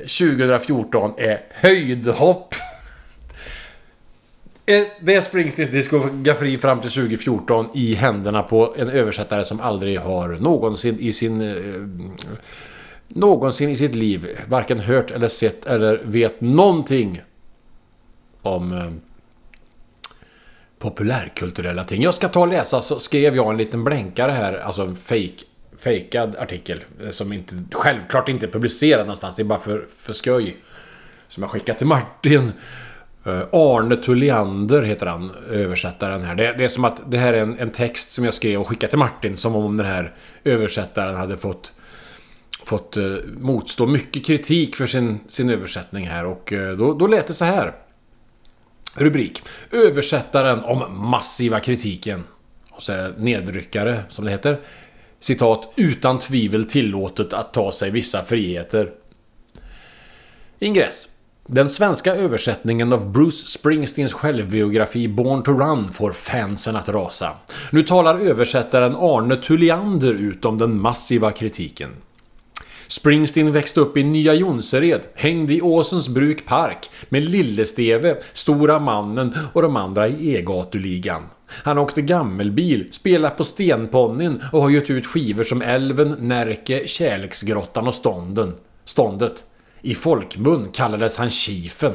[0.00, 2.54] 2014 är höjdhopp.
[4.66, 10.00] Eh, det är Springsteens diskografi fram till 2014 i händerna på en översättare som aldrig
[10.00, 11.40] har någonsin i sin...
[11.40, 11.56] Eh,
[13.08, 17.22] någonsin i sitt liv varken hört eller sett eller vet någonting
[18.42, 18.90] om eh,
[20.90, 22.02] populärkulturella ting.
[22.02, 25.44] Jag ska ta och läsa så skrev jag en liten blänkare här, alltså en fake
[25.78, 29.36] fejkad artikel eh, som inte, självklart inte är publicerad någonstans.
[29.36, 30.56] Det är bara för, för skoj.
[31.28, 32.52] Som jag skickat till Martin.
[33.26, 36.34] Uh, Arne Tulliander heter han, översättaren här.
[36.34, 38.68] Det, det är som att det här är en, en text som jag skrev och
[38.68, 39.36] skickade till Martin.
[39.36, 41.72] Som om den här översättaren hade fått,
[42.64, 46.26] fått uh, motstå mycket kritik för sin, sin översättning här.
[46.26, 47.85] Och uh, då, då lät det så här.
[48.96, 49.42] Rubrik.
[49.70, 52.24] Översättaren om massiva kritiken.
[52.70, 54.58] Och så är nedryckare, som det heter.
[55.20, 55.72] Citat.
[55.76, 58.90] Utan tvivel tillåtet att ta sig vissa friheter.
[60.58, 61.08] Ingress.
[61.48, 67.32] Den svenska översättningen av Bruce Springsteens självbiografi Born to Run får fansen att rasa.
[67.70, 71.90] Nu talar översättaren Arne Tulliander ut om den massiva kritiken.
[72.88, 79.34] Springsteen växte upp i Nya Jonsered, hängde i Åsens bruk park med Lillesteve, Stora Mannen
[79.52, 81.22] och de andra i E-gatuligan.
[81.48, 87.86] Han åkte gammelbil, spelade på Stenponnyn och har gett ut skivor som Älven, Närke, Kärleksgrottan
[87.86, 88.54] och Stånden.
[88.84, 89.44] Ståndet.
[89.82, 91.94] I folkmun kallades han Chiefen.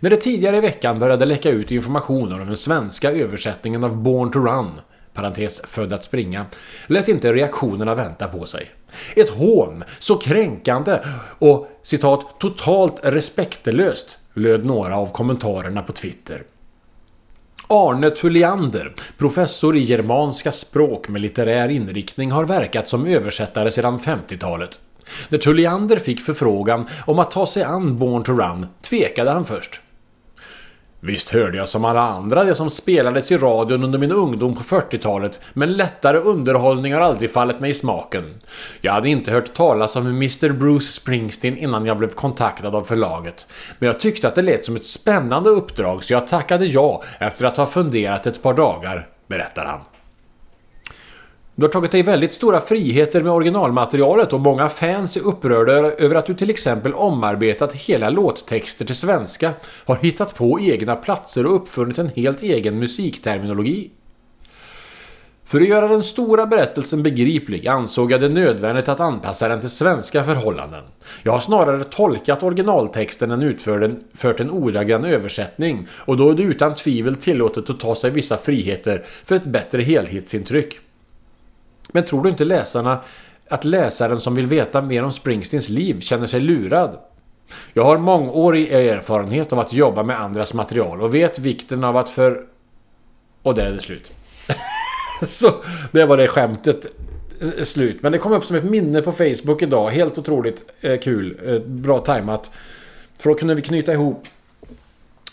[0.00, 4.30] När det tidigare i veckan började läcka ut information om den svenska översättningen av Born
[4.30, 4.70] to Run
[5.14, 6.46] parentes född att springa,
[6.86, 8.70] lät inte reaktionerna vänta på sig.
[9.16, 10.98] Ett hån, så kränkande
[11.38, 16.42] och citat totalt respektlöst, löd några av kommentarerna på Twitter.
[17.68, 24.78] Arne Tulliander, professor i germanska språk med litterär inriktning, har verkat som översättare sedan 50-talet.
[25.28, 29.80] När Tulliander fick förfrågan om att ta sig an Born to Run tvekade han först.
[31.04, 34.62] Visst hörde jag som alla andra det som spelades i radion under min ungdom på
[34.62, 38.40] 40-talet, men lättare underhållning har aldrig fallit mig i smaken.
[38.80, 43.46] Jag hade inte hört talas om Mr Bruce Springsteen innan jag blev kontaktad av förlaget.
[43.78, 47.46] Men jag tyckte att det lät som ett spännande uppdrag så jag tackade ja efter
[47.46, 49.80] att ha funderat ett par dagar, berättar han.
[51.54, 56.14] Du har tagit dig väldigt stora friheter med originalmaterialet och många fans är upprörda över
[56.14, 59.52] att du till exempel omarbetat hela låttexter till svenska,
[59.84, 63.90] har hittat på egna platser och uppfunnit en helt egen musikterminologi.
[65.44, 69.70] För att göra den stora berättelsen begriplig ansåg jag det nödvändigt att anpassa den till
[69.70, 70.84] svenska förhållanden.
[71.22, 76.74] Jag har snarare tolkat originaltexten än utfört en ordagrann översättning och då är det utan
[76.74, 80.78] tvivel tillåtet att ta sig vissa friheter för ett bättre helhetsintryck.
[81.92, 83.00] Men tror du inte läsarna
[83.48, 86.98] att läsaren som vill veta mer om Springsteens liv känner sig lurad?
[87.72, 92.10] Jag har mångårig erfarenhet av att jobba med andras material och vet vikten av att
[92.10, 92.44] för...
[93.42, 94.12] Och där är det slut.
[95.22, 95.54] Så
[95.92, 96.86] det var det skämtet
[97.62, 98.02] slut.
[98.02, 99.90] Men det kom upp som ett minne på Facebook idag.
[99.90, 101.38] Helt otroligt eh, kul.
[101.46, 102.50] Eh, bra tajmat.
[103.18, 104.26] För då kunde vi knyta ihop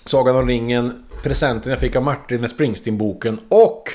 [0.05, 3.89] Sagan om ringen, presenten jag fick av Martin med Springsteen-boken och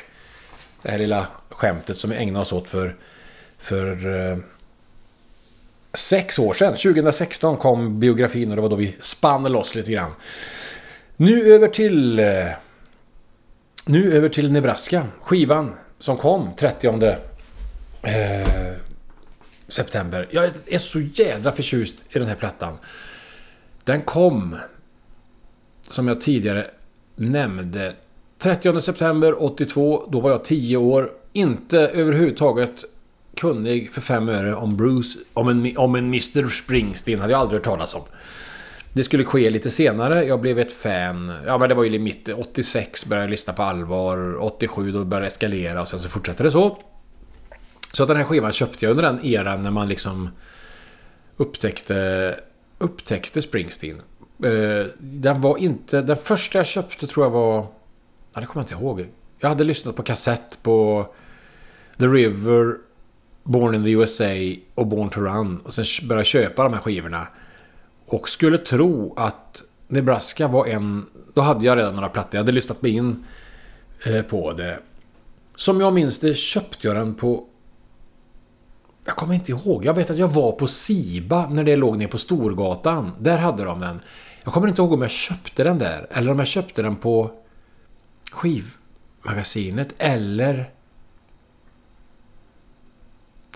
[0.82, 2.96] det här lilla skämtet som vi ägnade oss åt för,
[3.58, 4.38] för eh,
[5.92, 6.76] sex år sedan.
[6.76, 10.10] 2016 kom biografin och det var då vi spann loss lite grann.
[11.16, 12.18] Nu över till...
[12.18, 12.50] Eh,
[13.86, 15.06] nu över till Nebraska.
[15.20, 16.88] Skivan som kom 30
[18.02, 18.74] eh,
[19.68, 20.28] september.
[20.30, 22.78] Jag är så jädra förtjust i den här plattan.
[23.84, 24.56] Den kom,
[25.82, 26.70] som jag tidigare
[27.16, 27.94] nämnde,
[28.38, 30.08] 30 september 82.
[30.12, 31.10] Då var jag 10 år.
[31.36, 32.84] Inte överhuvudtaget
[33.36, 37.58] kunnig för fem öre om Bruce, om en, om en Mr Springsteen hade jag aldrig
[37.58, 38.02] hört talas om.
[38.92, 40.24] Det skulle ske lite senare.
[40.24, 41.32] Jag blev ett fan.
[41.46, 44.42] Ja, men det var ju mitt 86 började jag lyssna på allvar.
[44.42, 46.78] 87 då började det eskalera och sen så fortsatte det så.
[47.92, 50.28] Så att den här skivan köpte jag under den eran när man liksom
[51.36, 52.38] upptäckte,
[52.78, 54.02] upptäckte Springsteen.
[54.44, 56.02] Eh, den var inte...
[56.02, 57.66] Den första jag köpte tror jag var...
[58.34, 59.06] Ja, det kommer jag inte ihåg.
[59.38, 61.06] Jag hade lyssnat på kassett på
[61.98, 62.76] The River,
[63.44, 65.56] Born in the USA och Born to Run.
[65.56, 67.26] Och sen började köpa de här skivorna.
[68.06, 71.06] Och skulle tro att Nebraska var en...
[71.34, 72.34] Då hade jag redan några plattor.
[72.34, 73.24] Jag hade lyssnat mig in
[74.06, 74.78] eh, på det.
[75.56, 77.46] Som jag minns det köpte jag den på...
[79.04, 79.84] Jag kommer inte ihåg.
[79.84, 83.10] Jag vet att jag var på Siba när det låg nere på Storgatan.
[83.18, 84.00] Där hade de den.
[84.44, 86.06] Jag kommer inte ihåg om jag köpte den där.
[86.10, 87.30] Eller om jag köpte den på
[88.32, 89.94] skivmagasinet.
[89.98, 90.70] Eller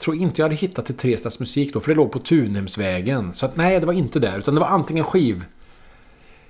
[0.09, 3.35] tror inte jag hade hittat till Trestads musik då, för det låg på Tunhemsvägen.
[3.35, 5.45] Så att, nej, det var inte där, utan det var antingen skiv...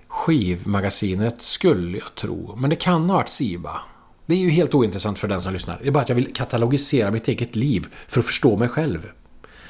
[0.08, 2.56] Skivmagasinet skulle jag tro.
[2.56, 3.80] Men det kan ha varit Siba.
[4.26, 5.78] Det är ju helt ointressant för den som lyssnar.
[5.82, 9.10] Det är bara att jag vill katalogisera mitt eget liv för att förstå mig själv.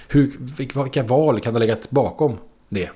[0.09, 2.37] Hur, vilka val kan ha legat bakom
[2.69, 2.91] det?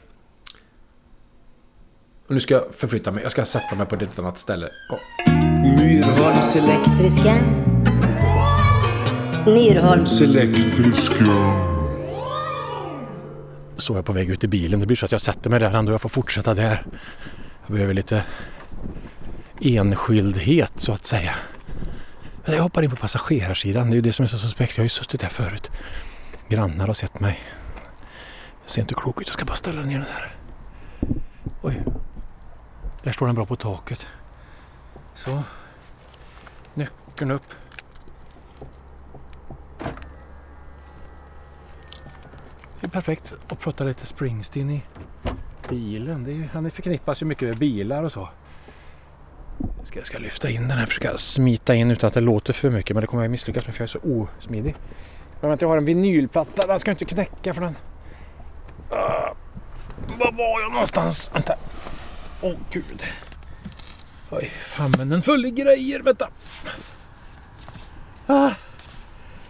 [2.27, 3.23] Och nu ska jag förflytta mig.
[3.23, 4.67] Jag ska sätta mig på ett annat ställe.
[4.67, 5.33] Oh.
[5.77, 7.37] Myrholms elektriska
[9.47, 11.25] Myrholms elektriska.
[13.77, 14.81] Så är jag på väg ut i bilen.
[14.81, 15.93] Det blir så att jag sätter mig där ändå.
[15.93, 16.87] Jag får fortsätta där.
[17.67, 18.25] Jag behöver lite
[19.61, 21.35] enskildhet så att säga.
[22.45, 23.87] Jag hoppar in på passagerarsidan.
[23.91, 24.77] Det är ju det som är så suspekt.
[24.77, 25.71] Jag har ju suttit där förut.
[26.49, 27.41] Grannar har sett mig.
[28.63, 29.27] Jag ser inte klok ut.
[29.27, 30.37] Jag ska bara ställa ner den här.
[31.63, 31.83] Oj.
[33.03, 34.07] Där står den bra på taket.
[35.15, 35.43] Så.
[36.75, 37.55] Nyckeln upp.
[42.83, 44.83] Det är perfekt att prata lite Springsteen i
[45.69, 46.25] bilen.
[46.25, 48.29] Det är han förknippas ju mycket med bilar och så.
[49.85, 52.71] Ska jag ska lyfta in den här, försöka smita in utan att det låter för
[52.71, 52.97] mycket.
[52.97, 54.75] Men det kommer jag misslyckas med för jag är så osmidig.
[55.41, 57.77] Men vänta, jag har en vinylplatta, den ska inte knäcka för den.
[58.91, 59.33] Uh,
[60.19, 61.31] var var jag någonstans?
[61.35, 61.55] Vänta.
[62.41, 63.05] Åh oh, gud.
[64.31, 66.01] Oj, famnen full i grejer.
[66.01, 66.29] Vänta.
[68.27, 68.51] Ah.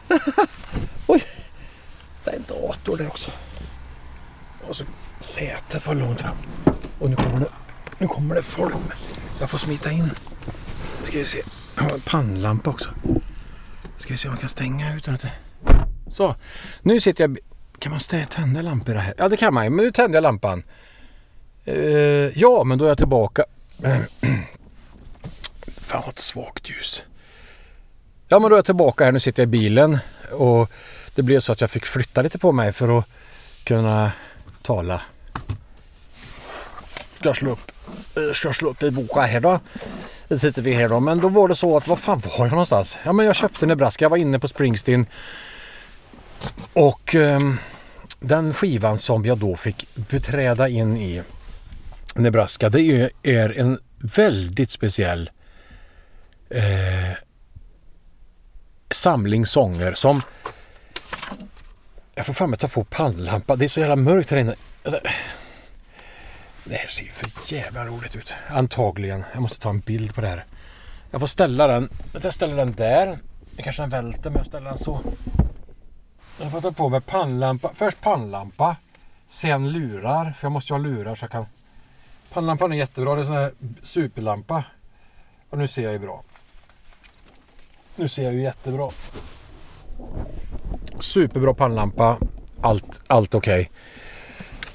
[1.07, 1.23] Oj.
[2.25, 3.31] Det är en dator där också.
[4.69, 4.85] Och så
[5.21, 6.37] sätet var långt fram.
[6.99, 7.49] Och nu kommer det,
[7.99, 8.75] nu kommer det folk.
[9.41, 10.11] Jag får smita in.
[11.05, 11.43] Ska vi se.
[11.77, 12.91] Jag har en pannlampa också.
[13.99, 15.33] Ska vi se om man kan stänga utan att det...
[16.09, 16.35] Så.
[16.83, 17.39] Nu sitter jag...
[17.79, 19.15] Kan man tända lampor här?
[19.19, 19.75] Ja det kan man.
[19.75, 20.63] Men nu tänder jag lampan.
[21.69, 23.45] Uh, ja men då är jag tillbaka.
[25.67, 27.05] Fan vad svagt ljus.
[28.29, 29.13] Ja men då är jag tillbaka här.
[29.13, 29.99] Nu sitter jag i bilen.
[30.31, 30.71] Och
[31.15, 33.09] det blev så att jag fick flytta lite på mig för att
[33.65, 34.13] kunna
[34.63, 35.01] tala.
[37.19, 37.73] Ska jag slå upp,
[38.17, 39.61] eh, ska jag slå upp i boken här då?
[40.29, 41.01] Det sitter vi här då.
[41.01, 42.97] Men då var det så att, vad fan var jag någonstans?
[43.05, 45.07] Ja men jag köpte Nebraska, jag var inne på Springsteen.
[46.73, 47.41] Och eh,
[48.21, 51.23] den skivan som jag då fick beträda in i
[52.15, 55.31] Nebraska, det är, är en väldigt speciell
[56.51, 57.17] eh,
[58.91, 60.23] samling sånger som
[62.15, 63.57] jag får fan ta på pannlampa.
[63.57, 64.55] Det är så jävla mörkt här inne.
[64.85, 65.01] Alltså,
[66.65, 68.35] det här ser ju för jävla roligt ut.
[68.49, 69.25] Antagligen.
[69.33, 70.45] Jag måste ta en bild på det här.
[71.11, 71.89] Jag får ställa den.
[72.23, 73.19] Jag ställer den där.
[73.57, 75.01] Det kanske den välter men jag ställer den så.
[76.41, 77.71] Jag får ta på mig pannlampa.
[77.75, 78.77] Först pannlampa.
[79.29, 80.33] Sen lurar.
[80.33, 81.47] För jag måste ju ha lurar så jag kan...
[82.33, 83.15] Pannlampan är jättebra.
[83.15, 83.53] Det är en sån här
[83.83, 84.65] superlampa.
[85.51, 86.23] Och nu ser jag ju bra.
[87.97, 88.91] Nu ser jag ju jättebra.
[91.01, 92.19] Superbra pannlampa.
[92.61, 93.71] Allt, allt okej.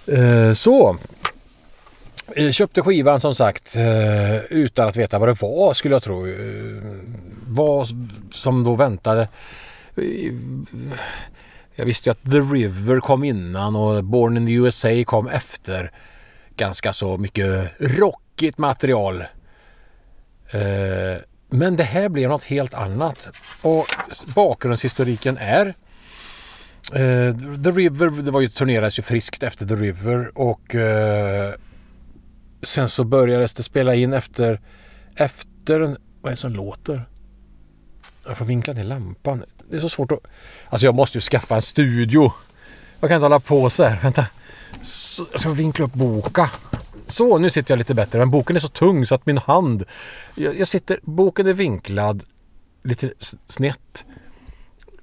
[0.07, 0.97] Eh, så.
[2.35, 6.27] Eh, Köpte skivan som sagt eh, utan att veta vad det var skulle jag tro.
[6.27, 6.33] Eh,
[7.47, 7.87] Vad
[8.31, 9.21] som då väntade.
[9.95, 10.33] Eh,
[11.75, 15.91] jag visste ju att The River kom innan och Born in the USA kom efter.
[16.55, 19.21] Ganska så mycket rockigt material.
[20.51, 23.27] Eh, Men det här blev något helt annat.
[23.61, 23.85] Och
[24.35, 25.73] bakgrundshistoriken är
[26.91, 31.53] Eh, The River, det var ju turnerades ju friskt efter The River och eh,
[32.61, 34.61] sen så börjades det spela in efter,
[35.15, 35.79] efter,
[36.21, 37.05] vad är det som låter?
[38.25, 39.43] Jag får vinkla ner lampan.
[39.69, 40.19] Det är så svårt att,
[40.69, 42.31] alltså jag måste ju skaffa en studio.
[42.99, 44.25] Jag kan inte hålla på så här, vänta.
[44.81, 46.51] Så, jag ska vinkla upp boka.
[47.07, 48.19] Så, nu sitter jag lite bättre.
[48.19, 49.83] Men boken är så tung så att min hand...
[50.35, 50.99] Jag, jag sitter...
[51.03, 52.23] Boken är vinklad
[52.83, 53.13] lite
[53.45, 54.05] snett.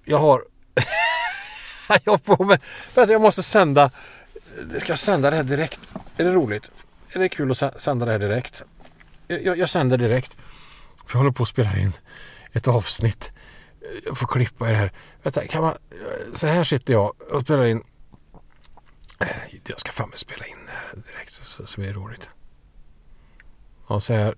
[0.04, 0.42] Jag har...
[2.04, 2.58] jag får mig...
[2.94, 3.90] att jag måste sända...
[4.78, 5.94] Ska jag sända det här direkt?
[6.16, 6.70] Är det roligt?
[7.12, 8.62] Är det kul att sända det här direkt?
[9.26, 10.36] Jag, jag, sänder direkt.
[11.06, 11.92] För jag håller på att spela in
[12.52, 13.32] ett avsnitt.
[14.04, 14.92] Jag får klippa i det här.
[15.22, 15.74] Vänta, kan man...
[16.32, 17.82] Så här sitter jag och spelar in.
[19.20, 19.26] Äh,
[19.66, 22.28] jag ska fan spela in det här direkt så, så blir det roligt.
[23.88, 24.34] Ja, så här.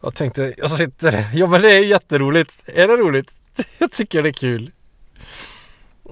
[0.00, 1.30] Jag tänkte, jag sitter...
[1.34, 2.62] Ja men det är jätteroligt.
[2.66, 3.30] Är det roligt?
[3.78, 4.70] Jag tycker det är kul.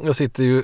[0.03, 0.63] Jag sitter ju...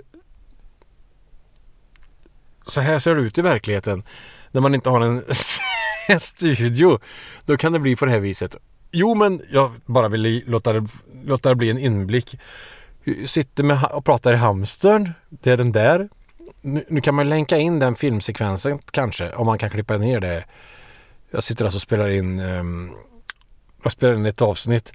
[2.66, 4.02] Så här ser det ut i verkligheten.
[4.50, 5.24] När man inte har en,
[6.08, 6.98] en studio.
[7.44, 8.56] Då kan det bli på det här viset.
[8.90, 10.86] Jo men jag bara vill låta det,
[11.24, 12.38] låta det bli en inblick.
[13.04, 15.12] Jag sitter med och pratar i hamstern.
[15.28, 16.08] Det är den där.
[16.60, 19.32] Nu, nu kan man länka in den filmsekvensen kanske.
[19.32, 20.44] Om man kan klippa ner det.
[21.30, 22.40] Jag sitter alltså och spelar in...
[22.40, 22.92] Um,
[23.82, 24.92] jag spelar in ett avsnitt.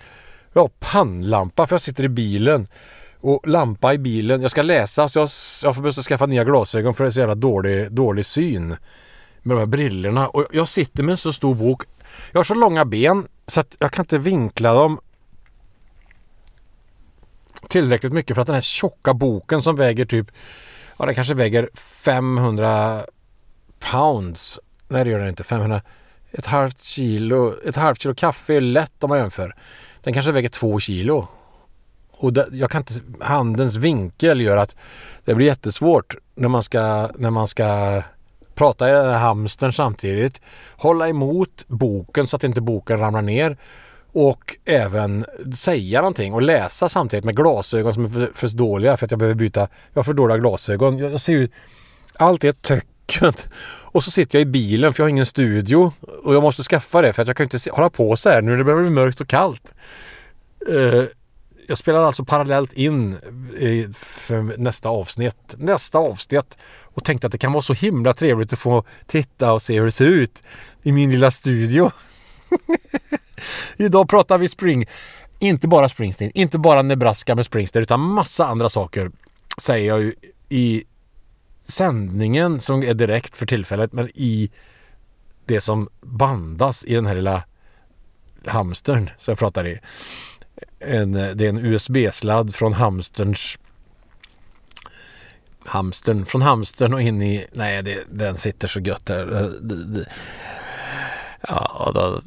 [0.54, 2.68] Jag har pannlampa för jag sitter i bilen.
[3.20, 4.42] Och lampa i bilen.
[4.42, 5.30] Jag ska läsa så jag,
[5.64, 8.68] jag får behöva skaffa nya glasögon för det är så jävla dålig, dålig syn.
[9.42, 10.28] Med de här brillorna.
[10.28, 11.84] Och jag sitter med en så stor bok.
[12.32, 15.00] Jag har så långa ben så att jag kan inte vinkla dem
[17.70, 20.32] tillräckligt mycket för att den här tjocka boken som väger typ
[21.02, 23.06] Ja den kanske väger 500
[23.92, 24.60] pounds.
[24.88, 25.44] Nej det gör den inte.
[25.44, 25.82] 500
[26.32, 27.54] ett halvt kilo.
[27.66, 29.56] Ett halvt kilo kaffe är lätt om man jämför.
[30.04, 31.28] Den kanske väger två kilo.
[32.12, 34.76] Och det, jag kan inte, handens vinkel gör att
[35.26, 38.02] det blir jättesvårt när man ska, när man ska
[38.56, 40.42] prata i den här hamstern samtidigt.
[40.78, 43.58] Hålla emot boken så att inte boken ramlar ner.
[44.14, 45.26] Och även
[45.58, 49.20] säga någonting och läsa samtidigt med glasögon som är för, för dåliga för att jag
[49.20, 49.60] behöver byta.
[49.60, 50.98] Jag har för dåliga glasögon.
[50.98, 51.50] Jag, jag ser ju...
[52.14, 52.52] Allt är
[53.12, 53.50] töckent.
[53.94, 55.94] Och så sitter jag i bilen för jag har ingen studio.
[56.24, 58.52] Och jag måste skaffa det för att jag kan inte hålla på så här nu
[58.52, 59.74] när det börjar bli mörkt och kallt.
[60.70, 61.04] Uh,
[61.68, 63.18] jag spelar alltså parallellt in
[63.96, 65.56] för nästa avsnitt.
[65.58, 66.58] Nästa avsnitt.
[66.84, 69.86] Och tänkte att det kan vara så himla trevligt att få titta och se hur
[69.86, 70.44] det ser ut
[70.84, 71.92] i min lilla studio.
[73.78, 74.86] Idag pratar vi Spring.
[75.40, 79.12] Inte bara Springsteen, inte bara Nebraska med Springsteen utan massa andra saker
[79.58, 80.14] säger jag ju
[80.50, 80.84] i
[81.62, 84.52] sändningen som är direkt för tillfället men i
[85.46, 87.44] det som bandas i den här lilla
[88.46, 89.80] hamstern som jag pratar i.
[90.80, 93.58] En, det är en USB-sladd från hamsterns
[95.66, 99.52] hamstern, från hamstern och in i, nej det, den sitter så gött där.
[101.48, 102.20] Ja, då,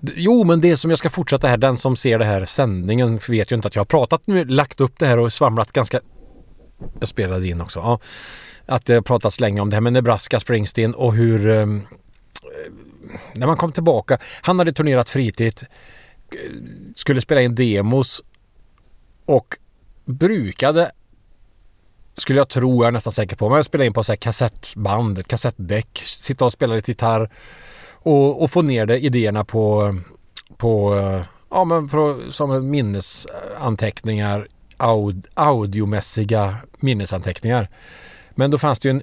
[0.00, 3.52] jo, men det som jag ska fortsätta här, den som ser det här sändningen vet
[3.52, 6.00] ju inte att jag har pratat nu, lagt upp det här och svamlat ganska...
[7.00, 7.78] Jag spelade in också.
[7.78, 8.00] Ja,
[8.66, 11.48] att det har pratats länge om det här med Nebraska Springsteen och hur...
[11.48, 11.76] Ehm,
[12.42, 12.72] eh,
[13.34, 15.66] när man kom tillbaka, han hade turnerat fritid,
[16.32, 16.38] eh,
[16.94, 18.22] skulle spela in demos
[19.26, 19.56] och
[20.04, 20.92] brukade
[22.14, 24.16] skulle jag tro, jag är nästan säker på, men jag spelade in på så här
[24.16, 27.30] kassettband, ett kassettdäck, sitta och spela lite gitarr
[28.02, 29.96] och, och få ner det, idéerna på,
[30.56, 34.48] på eh, ja men för, som minnesanteckningar,
[34.80, 37.68] aud, audiomässiga minnesanteckningar.
[38.30, 39.02] Men då fanns det ju en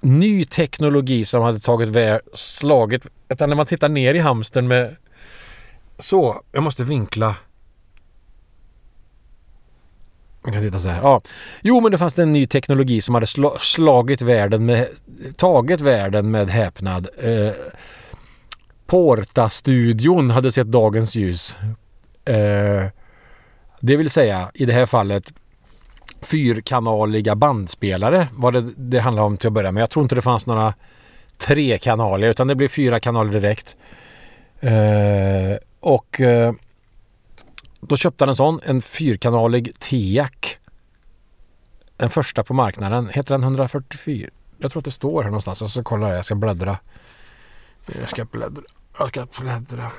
[0.00, 4.96] ny teknologi som hade tagit väl slagit, utan när man tittar ner i hamstern med
[5.98, 7.36] så, jag måste vinkla
[10.46, 11.02] man kan titta så här.
[11.02, 11.22] Ja.
[11.62, 14.88] Jo, men det fanns en ny teknologi som hade sl slagit världen med,
[15.36, 17.08] tagit världen med häpnad.
[17.18, 17.52] Eh,
[18.86, 21.58] Porta-studion hade sett dagens ljus.
[22.24, 22.86] Eh,
[23.86, 25.32] det vill säga i det här fallet
[26.20, 29.80] fyrkanaliga bandspelare var det det handlade om till att börja med.
[29.80, 30.74] Jag tror inte det fanns några
[31.38, 33.76] trekanaler utan det blev fyra kanaler direkt.
[34.60, 36.52] Eh, och eh,
[37.80, 40.56] då köpte han en sån, en fyrkanalig TIAC.
[41.96, 43.08] Den första på marknaden.
[43.08, 44.30] Heter den 144?
[44.58, 45.60] Jag tror att det står här någonstans.
[45.60, 46.14] Jag ska kolla här.
[46.14, 46.78] Jag ska bläddra.
[48.00, 48.62] Jag ska bläddra.
[48.98, 49.90] Jag ska bläddra.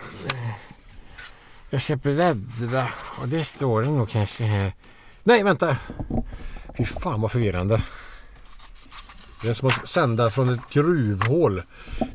[1.70, 2.88] Jag ska bläddra.
[3.22, 4.74] Och det står det nog kanske här.
[5.24, 5.78] Nej, vänta.
[6.78, 7.82] Fy fan vad förvirrande.
[9.42, 11.64] Det är som att sända från ett gruvhål.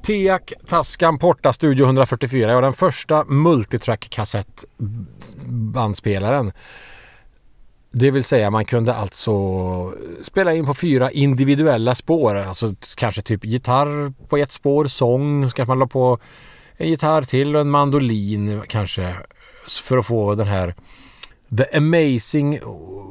[0.03, 6.53] TIAC Taskan Porta Studio 144 var den första multitrack kassettbandspelaren.
[7.90, 9.32] Det vill säga man kunde alltså
[10.22, 12.34] spela in på fyra individuella spår.
[12.34, 16.18] Alltså kanske typ gitarr på ett spår, sång, så kanske man la på
[16.76, 19.16] en gitarr till och en mandolin kanske.
[19.68, 20.74] För att få den här
[21.56, 22.60] The Amazing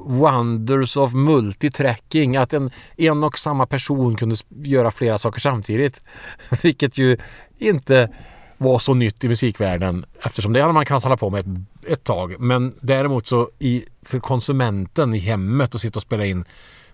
[0.06, 2.38] Wonders of Multitracking.
[2.38, 6.02] Att en, en och samma person kunde göra flera saker samtidigt.
[6.62, 7.18] Vilket ju
[7.58, 8.10] inte
[8.58, 11.48] var så nytt i musikvärlden eftersom det hade man kunnat hålla på med ett,
[11.92, 12.36] ett tag.
[12.40, 16.46] Men däremot så i, för konsumenten i hemmet att sitta och spela in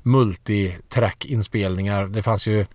[0.03, 2.07] multitrack-inspelningar.
[2.07, 2.65] Det fanns ju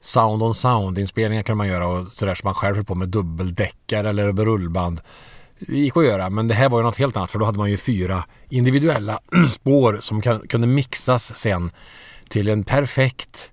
[0.00, 3.08] sound on sound inspelningar kan man göra och sådär som man själv höll på med
[3.08, 5.00] dubbeldäckare eller rullband.
[5.58, 7.58] Det gick att göra men det här var ju något helt annat för då hade
[7.58, 9.20] man ju fyra individuella
[9.50, 11.70] spår som kunde mixas sen
[12.28, 13.52] till en perfekt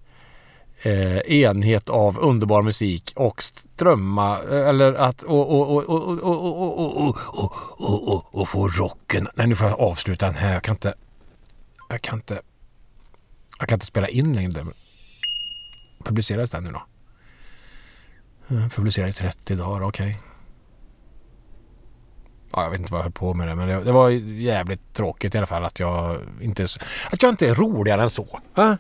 [0.86, 5.24] Eh, enhet av underbar musik och strömma eller att
[8.32, 9.28] och få rocken.
[9.36, 10.54] Nej nu får jag avsluta den här.
[10.54, 10.94] Jag kan inte.
[11.90, 12.42] Jag kan inte.
[13.60, 14.62] Jag kan inte spela in längre.
[16.06, 16.84] Publiceras den nu då?
[18.56, 20.08] Eh, Publicerad i 30 dagar, okej.
[20.10, 20.16] Okay.
[22.52, 24.94] Ja, jag vet inte vad jag höll på med det men det, det var jävligt
[24.94, 26.68] tråkigt i alla fall att jag inte,
[27.12, 28.40] att jag inte är roligare än så.
[28.56, 28.78] Va?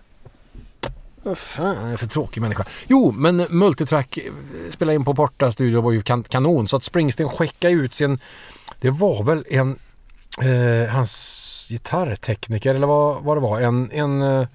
[1.23, 2.65] Vad fan är jag för tråkig människa?
[2.87, 4.31] Jo, men Multitrack eh,
[4.69, 8.19] spelade in på Porta Studio var ju kan kanon så att Springsteen skickade ut sin...
[8.79, 9.79] Det var väl en...
[10.41, 13.59] Eh, hans gitarrtekniker eller vad, vad det var.
[13.61, 14.47] En, en, eh,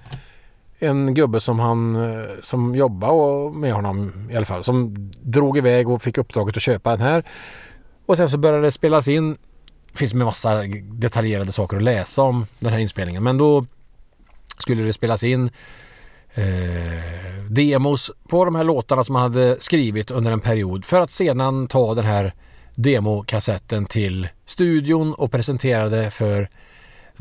[0.80, 4.64] en gubbe som han eh, som jobbade med honom i alla fall.
[4.64, 7.22] Som drog iväg och fick uppdraget att köpa den här.
[8.06, 9.36] Och sen så började det spelas in.
[9.92, 13.22] Det finns med massa detaljerade saker att läsa om den här inspelningen.
[13.22, 13.66] Men då
[14.58, 15.50] skulle det spelas in
[16.34, 16.44] eh,
[17.50, 21.66] demos på de här låtarna som han hade skrivit under en period för att sedan
[21.66, 22.34] ta den här
[22.74, 26.48] demokassetten till studion och presentera det för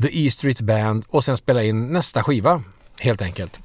[0.02, 2.62] The E Street Band och sen spela in nästa skiva
[3.00, 3.58] helt enkelt.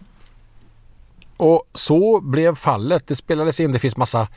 [1.38, 3.08] Och så blev fallet.
[3.08, 4.28] Det spelades in, det finns massa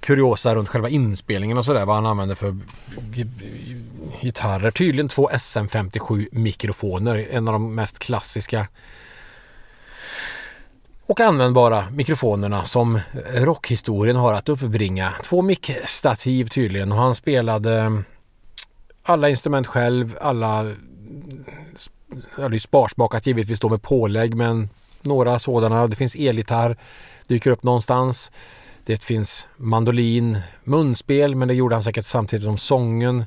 [0.00, 1.86] kuriosa runt själva inspelningen och sådär.
[1.86, 2.56] Vad han använde för
[4.20, 4.70] gitarrer.
[4.70, 7.26] Tydligen två SM57 mikrofoner.
[7.30, 8.66] En av de mest klassiska
[11.08, 13.00] och användbara mikrofonerna som
[13.34, 15.14] rockhistorien har att uppbringa.
[15.22, 18.02] Två mickstativ tydligen och han spelade
[19.02, 20.74] alla instrument själv, alla
[22.38, 24.68] ja, det är sparsmakat givetvis då med pålägg men
[25.02, 25.86] några sådana.
[25.86, 26.76] Det finns elgitarr,
[27.26, 28.30] dyker upp någonstans.
[28.84, 33.24] Det finns mandolin, munspel men det gjorde han säkert samtidigt som sången.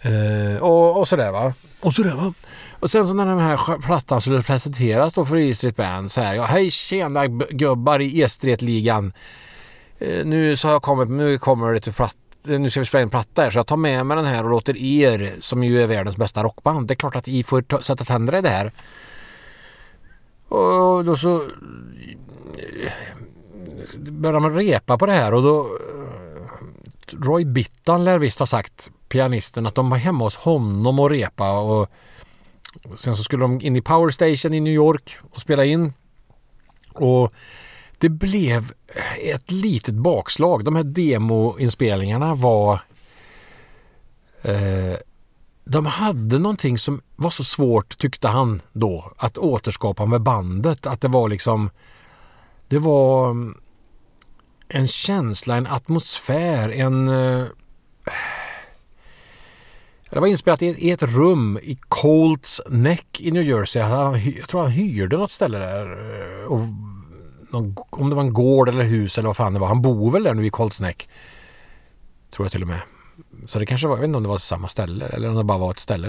[0.00, 1.52] Eh, och, och sådär va.
[1.82, 2.34] Och sådär va.
[2.80, 6.20] Och sen så när den här plattan skulle presenteras då för E Street Band så
[6.20, 6.34] här.
[6.34, 9.12] Ja, hej tjena gubbar i E Street-ligan.
[9.98, 12.16] Eh, nu så har jag kommit, nu kommer det till platt,
[12.46, 14.50] nu ska vi spela in platta här så jag tar med mig den här och
[14.50, 16.88] låter er som ju är världens bästa rockband.
[16.88, 18.72] Det är klart att ni får sätta tänderna i det här.
[20.48, 21.42] Och då så
[22.56, 22.92] eh,
[23.96, 28.90] började man repa på det här och då eh, Roy Bittan lär visst ha sagt
[29.08, 31.90] pianisten att de var hemma hos honom och repa och
[32.96, 35.92] sen så skulle de in i Power Station i New York och spela in.
[36.92, 37.32] Och
[38.04, 38.72] det blev
[39.20, 40.64] ett litet bakslag.
[40.64, 42.80] De här demoinspelningarna var
[44.42, 44.96] eh,
[45.64, 50.86] de hade någonting som var så svårt tyckte han då att återskapa med bandet.
[50.86, 51.70] Att det var liksom
[52.68, 53.58] det var mm,
[54.68, 57.08] en känsla, en atmosfär, en...
[57.08, 57.46] Eh,
[60.10, 63.82] det var inspelat i ett rum i Colts Neck i New Jersey.
[64.38, 65.86] Jag tror han hyrde något ställe där.
[66.42, 66.60] Eh, och
[67.54, 69.68] någon, om det var en gård eller hus eller vad fan det var.
[69.68, 72.80] Han bor väl där nu i Colts Tror jag till och med.
[73.46, 75.44] Så det kanske var, jag vet inte om det var samma ställe eller om det
[75.44, 76.08] bara var ett ställe.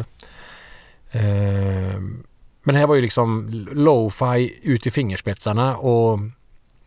[1.11, 1.99] Eh,
[2.63, 6.19] men här var ju liksom lo-fi ut i fingerspetsarna och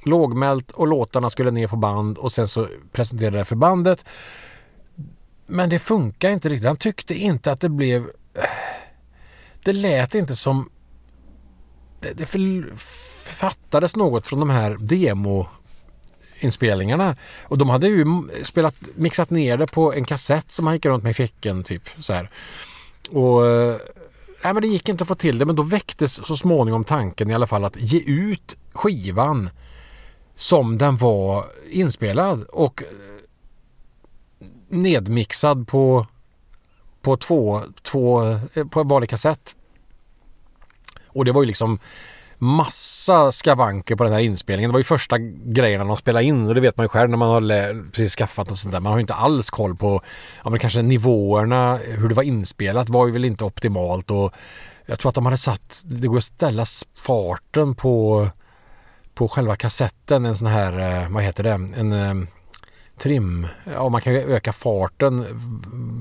[0.02, 4.04] lågmält och låtarna skulle ner på band och sen så presenterade det för bandet.
[5.46, 6.66] Men det funkar inte riktigt.
[6.66, 8.10] Han tyckte inte att det blev...
[9.64, 10.70] Det lät inte som...
[12.00, 12.26] Det, det
[13.38, 17.16] fattades något från de här demoinspelningarna.
[17.42, 18.06] Och de hade ju
[18.44, 21.82] spelat, mixat ner det på en kassett som han gick runt med i fickan typ.
[22.00, 22.30] Så här.
[23.10, 23.76] Och eh,
[24.44, 27.30] nej, men det gick inte att få till det men då väcktes så småningom tanken
[27.30, 29.50] i alla fall att ge ut skivan
[30.34, 32.88] som den var inspelad och eh,
[34.68, 36.06] nedmixad på
[37.02, 39.56] på två, två eh, på en vanlig kassett.
[41.18, 41.78] Och det var ju liksom
[42.38, 44.70] massa skavanker på den här inspelningen.
[44.70, 47.16] Det var ju första grejerna de spelade in och det vet man ju själv när
[47.16, 48.80] man har precis skaffat och sånt där.
[48.80, 50.02] Man har ju inte alls koll på
[50.44, 54.34] ja, men kanske nivåerna, hur det var inspelat var ju väl inte optimalt och
[54.86, 56.64] jag tror att de hade satt, det går att ställa
[56.96, 58.28] farten på
[59.14, 62.28] på själva kassetten en sån här, eh, vad heter det, en eh,
[62.98, 63.46] trim.
[63.64, 65.24] Ja, man kan ju öka farten,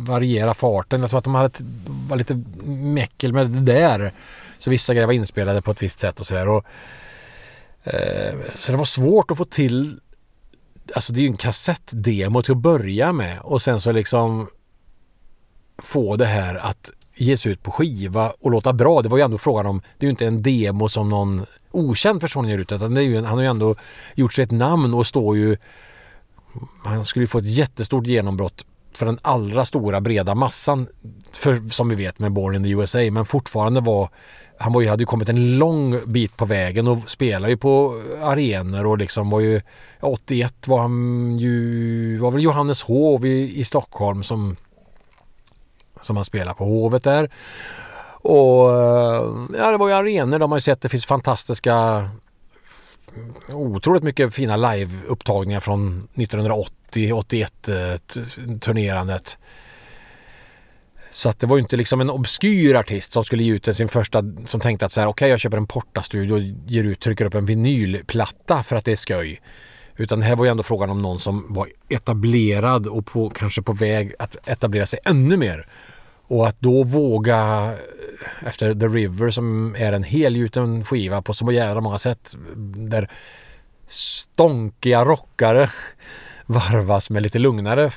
[0.07, 1.01] variera farten.
[1.01, 1.51] Jag tror att de hade
[2.09, 4.11] var lite meckel med det där.
[4.57, 6.63] Så vissa grejer var inspelade på ett visst sätt och sådär.
[7.83, 9.99] Eh, så det var svårt att få till
[10.95, 14.47] Alltså det är ju en kassettdemo till att börja med och sen så liksom
[15.77, 19.01] få det här att ges ut på skiva och låta bra.
[19.01, 22.21] Det var ju ändå frågan om, det är ju inte en demo som någon okänd
[22.21, 23.75] person gör ut utan det är ju, han har ju ändå
[24.15, 25.57] gjort sig ett namn och står ju
[26.83, 30.87] han skulle ju få ett jättestort genombrott för den allra stora breda massan
[31.31, 34.09] för, som vi vet med Born in the USA men fortfarande var
[34.59, 38.01] han var ju, hade ju kommit en lång bit på vägen och spelade ju på
[38.23, 39.61] arenor och liksom var ju
[39.99, 44.55] 81 var han ju var väl Johannes Hov i, i Stockholm som
[46.01, 47.29] som han spelade på Hovet där.
[48.09, 49.23] Och eh,
[49.57, 52.09] ja, det var ju arenor där man ju sett det finns fantastiska
[53.53, 57.97] otroligt mycket fina liveupptagningar från 1980-81 eh,
[58.59, 59.37] turnerandet.
[61.11, 63.87] Så att det var ju inte liksom en obskyr artist som skulle ge ut sin
[63.87, 66.99] första, som tänkte att så här, okej okay, jag köper en portastudio och ger ut,
[66.99, 69.41] trycker upp en vinylplatta för att det är sköj.
[69.95, 73.73] Utan här var ju ändå frågan om någon som var etablerad och på, kanske på
[73.73, 75.67] väg att etablera sig ännu mer.
[76.27, 77.71] Och att då våga
[78.41, 82.35] eh, efter The River som är en helgjuten skiva på så jävla många sätt
[82.89, 83.09] där
[83.87, 85.69] stånkiga rockare
[86.45, 87.89] varvas med lite lugnare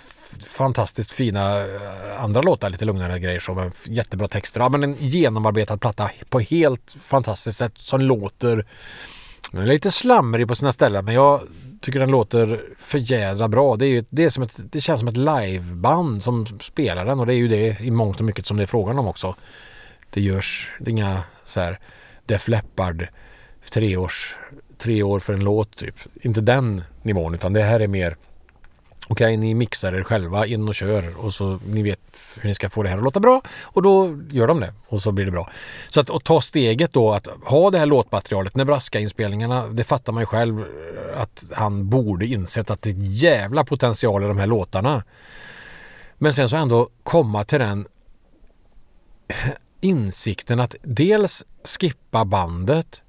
[0.46, 4.60] fantastiskt fina eh, andra låtar, lite lugnare grejer som men jättebra texter.
[4.60, 8.66] Ja, men en genomarbetad platta på helt fantastiskt sätt som låter
[9.52, 11.40] den är lite slamrig på sina ställen men jag
[11.80, 13.76] tycker den låter för jädra bra.
[13.76, 17.20] Det, är ju, det, är som ett, det känns som ett liveband som spelar den
[17.20, 19.34] och det är ju det i mångt och mycket som det är frågan om också.
[20.10, 21.80] Det görs det är inga så här
[22.26, 23.08] Def Leppard
[23.70, 24.36] tre, års,
[24.78, 25.94] tre år för en låt typ.
[26.22, 28.16] Inte den nivån utan det här är mer
[29.12, 32.00] Okej, okay, ni mixar er själva, in och kör och så ni vet
[32.40, 35.02] hur ni ska få det här att låta bra och då gör de det och
[35.02, 35.50] så blir det bra.
[35.88, 40.22] Så att, att ta steget då att ha det här låtmaterialet, Nebraska-inspelningarna, det fattar man
[40.22, 44.46] ju själv eh, att han borde insett att det är jävla potential i de här
[44.46, 45.04] låtarna.
[46.18, 47.86] Men sen så ändå komma till den
[49.80, 53.02] insikten att dels skippa bandet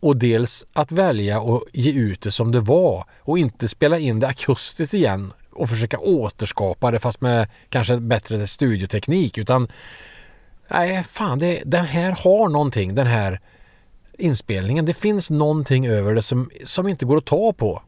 [0.00, 4.20] och dels att välja att ge ut det som det var och inte spela in
[4.20, 9.68] det akustiskt igen och försöka återskapa det fast med kanske bättre studioteknik utan
[10.68, 13.40] nej fan det, den här har någonting den här
[14.18, 14.86] inspelningen.
[14.86, 17.82] Det finns någonting över det som, som inte går att ta på.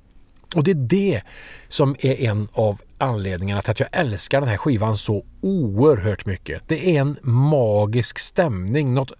[0.55, 1.23] Och det är det
[1.69, 6.63] som är en av anledningarna till att jag älskar den här skivan så oerhört mycket.
[6.67, 9.13] Det är en magisk stämning, något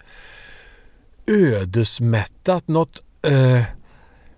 [1.29, 3.63] ödesmättat, något eh,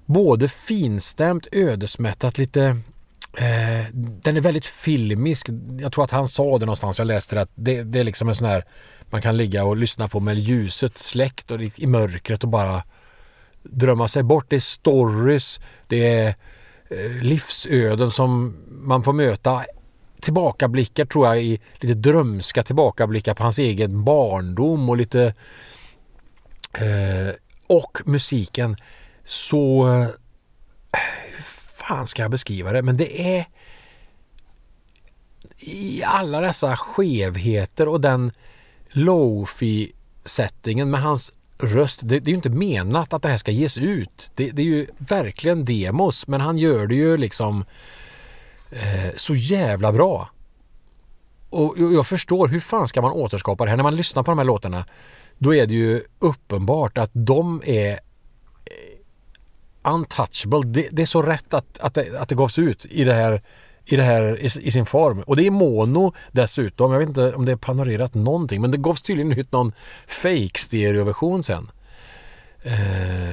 [0.06, 2.62] både finstämt, ödesmättat, lite
[3.36, 5.48] eh, den är väldigt filmisk.
[5.80, 8.28] Jag tror att han sa det någonstans, jag läste det, att det, det är liksom
[8.28, 8.64] en sån här
[9.10, 12.82] man kan ligga och lyssna på med ljuset släckt och i mörkret och bara
[13.62, 14.46] drömma sig bort.
[14.48, 16.34] Det är stories, det är
[16.90, 19.64] eh, livsöden som man får möta
[20.20, 25.34] tillbakablickar tror jag i lite drömska tillbakablickar på hans egen barndom och lite
[26.72, 27.34] Eh,
[27.66, 28.76] och musiken
[29.24, 29.88] så...
[29.88, 30.08] Eh,
[31.36, 31.42] hur
[31.86, 32.82] fan ska jag beskriva det?
[32.82, 33.46] Men det är
[35.60, 38.30] i alla dessa skevheter och den
[38.88, 39.92] lofi
[40.24, 42.00] settingen med hans röst.
[42.02, 44.30] Det, det, är ju inte menat att det här ska ges ut.
[44.34, 47.64] Det, det är ju verkligen demos men han gör det ju liksom
[48.70, 50.30] eh, så jävla bra.
[51.50, 54.38] Och jag förstår hur fan ska man återskapa det här när man lyssnar på de
[54.38, 54.84] här låtarna
[55.40, 60.60] då är det ju uppenbart att de är eh, untouchable.
[60.64, 63.42] Det, det är så rätt att, att, det, att det gavs ut i det här
[63.84, 65.20] i, det här, i, i sin form.
[65.20, 66.92] Och det är mono dessutom.
[66.92, 68.60] Jag vet inte om det är panorerat någonting.
[68.60, 69.72] Men det gavs tydligen ut någon
[70.06, 71.70] fake stereoversion sen.
[72.62, 73.30] Eh,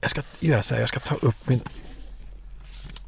[0.00, 0.82] jag ska göra så här.
[0.82, 1.60] Jag ska ta upp min...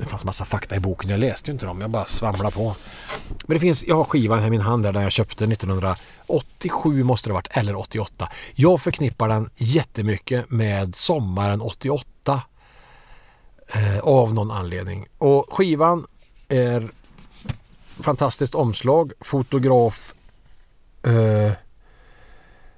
[0.03, 1.11] Det fanns massa fakta i boken.
[1.11, 1.81] Jag läste ju inte dem.
[1.81, 2.75] Jag bara svamlar på.
[3.47, 3.85] Men det finns...
[3.85, 7.37] Jag har skivan här i min hand där, där jag köpte 1987 måste det ha
[7.39, 7.57] varit.
[7.57, 8.29] Eller 88.
[8.55, 12.43] Jag förknippar den jättemycket med sommaren 88.
[13.69, 15.07] Eh, av någon anledning.
[15.19, 16.07] Och skivan
[16.49, 16.91] är
[18.01, 19.13] fantastiskt omslag.
[19.21, 20.15] Fotograf
[21.03, 21.53] eh,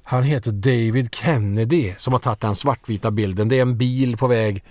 [0.03, 3.49] han heter David Kennedy som har tagit den svartvita bilden.
[3.49, 4.65] Det är en bil på väg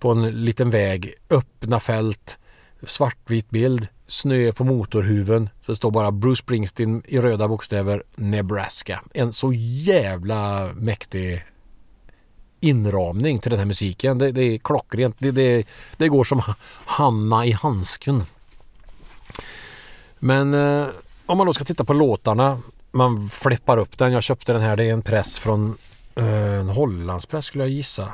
[0.00, 1.14] på en liten väg.
[1.30, 2.38] Öppna fält.
[2.82, 3.88] Svartvit bild.
[4.06, 5.48] Snö på motorhuven.
[5.62, 9.02] Så det står bara Bruce Springsteen i röda bokstäver Nebraska.
[9.14, 11.44] En så jävla mäktig
[12.60, 14.18] inramning till den här musiken.
[14.18, 15.16] Det, det är klockrent.
[15.18, 16.42] Det, det, det går som
[16.84, 18.22] Hanna i handsken.
[20.18, 20.86] Men eh,
[21.26, 22.62] om man då ska titta på låtarna.
[22.92, 24.12] Man flippar upp den.
[24.12, 24.76] Jag köpte den här.
[24.76, 25.76] Det är en press från
[26.14, 28.12] eh, en Hollandspress skulle jag gissa.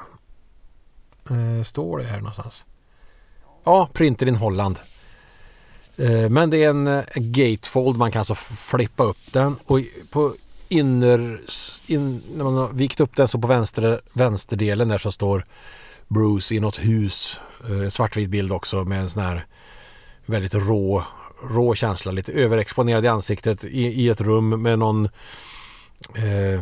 [1.30, 2.64] Eh, står det här någonstans?
[3.64, 4.78] Ja, printer in Holland.
[5.96, 7.96] Eh, men det är en eh, gatefold.
[7.96, 9.56] Man kan alltså flippa upp den.
[9.64, 10.34] Och på
[10.68, 11.40] inner...
[11.86, 15.46] In, när man har vikt upp den så på vänster, vänsterdelen där så står
[16.08, 17.40] Bruce i något hus.
[17.68, 19.46] Eh, en svartvit bild också med en sån här
[20.26, 21.04] väldigt rå
[21.42, 25.08] rå känsla, lite överexponerad i ansiktet i, i ett rum med någon
[26.14, 26.60] eh,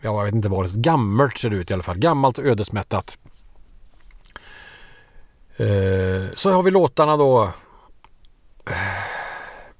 [0.00, 0.80] ja, jag vet inte vad det är.
[0.80, 1.98] Gammalt ser det ut i alla fall.
[1.98, 3.18] Gammalt och ödesmättat.
[5.56, 7.52] Eh, så har vi låtarna då.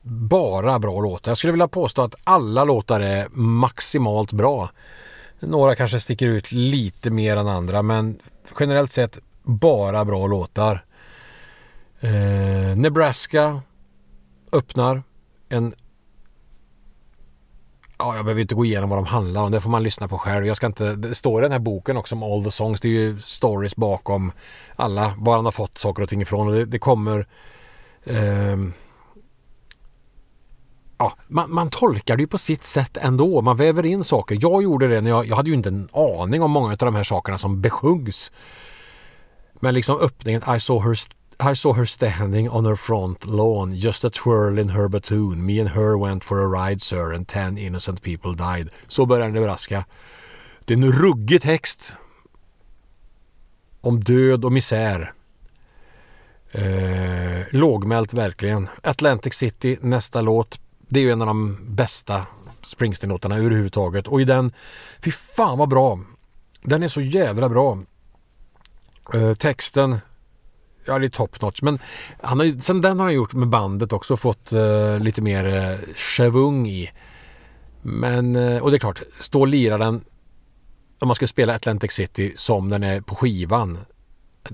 [0.02, 1.30] Bara bra låtar.
[1.30, 4.70] Jag skulle vilja påstå att alla låtar är maximalt bra.
[5.40, 8.18] Några kanske sticker ut lite mer än andra men
[8.60, 10.84] generellt sett bara bra låtar.
[12.00, 13.62] Eh, Nebraska
[14.52, 15.02] öppnar
[15.48, 15.74] en
[18.00, 19.50] Ja, jag behöver inte gå igenom vad de handlar om.
[19.50, 20.46] Det får man lyssna på själv.
[20.46, 20.94] Jag ska inte...
[20.94, 22.80] Det står i den här boken också om All the Songs.
[22.80, 24.32] Det är ju stories bakom
[24.76, 26.48] alla, var han har fått saker och ting ifrån.
[26.48, 27.26] Och det, det kommer...
[28.04, 28.56] Eh,
[30.98, 33.42] ja, man, man, tolkar det ju på sitt sätt ändå.
[33.42, 34.38] Man väver in saker.
[34.40, 35.26] Jag gjorde det när jag...
[35.26, 38.32] Jag hade ju inte en aning om många av de här sakerna som besjungs.
[39.52, 40.94] Men liksom öppningen I saw her
[41.40, 45.46] i saw her standing on her front lawn, just a twirl in her batoon.
[45.46, 48.70] Me and her went for a ride sir and ten innocent people died.
[48.88, 49.84] Så börjar den överraska.
[50.64, 51.94] Det är en ruggig text.
[53.80, 55.12] Om död och misär.
[56.52, 58.68] Eh, lågmält verkligen.
[58.82, 60.60] Atlantic City, nästa låt.
[60.88, 62.26] Det är ju en av de bästa
[62.62, 64.08] Springsteen-låtarna överhuvudtaget.
[64.08, 64.52] Och i den,
[65.04, 66.00] fy fan vad bra.
[66.62, 67.78] Den är så jävla bra.
[69.14, 69.98] Eh, texten,
[70.90, 71.62] ja det är top notch.
[71.62, 71.78] Men
[72.20, 75.46] han har ju, sen den har han gjort med bandet också fått uh, lite mer
[75.46, 76.90] eh, uh, chevung i.
[77.82, 80.04] Men, uh, och det är klart, stå och lira den
[80.98, 83.78] om man ska spela Atlantic City som den är på skivan.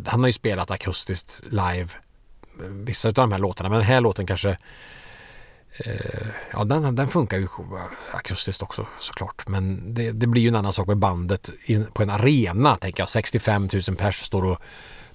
[0.07, 1.89] Han har ju spelat akustiskt live
[2.71, 4.59] vissa av de här låtarna men den här låten kanske
[6.53, 7.49] Ja den, den funkar ju
[8.11, 12.03] akustiskt också såklart men det, det blir ju en annan sak med bandet in, på
[12.03, 13.09] en arena tänker jag.
[13.09, 14.59] 65 000 pers står och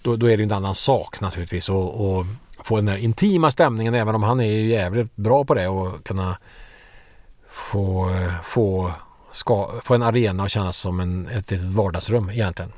[0.02, 2.26] då, då är det en annan sak naturligtvis och, och
[2.64, 6.04] få den där intima stämningen även om han är ju jävligt bra på det och
[6.04, 6.38] kunna
[7.50, 8.92] få, få,
[9.32, 12.72] ska, få en arena att kännas som en, ett litet vardagsrum egentligen.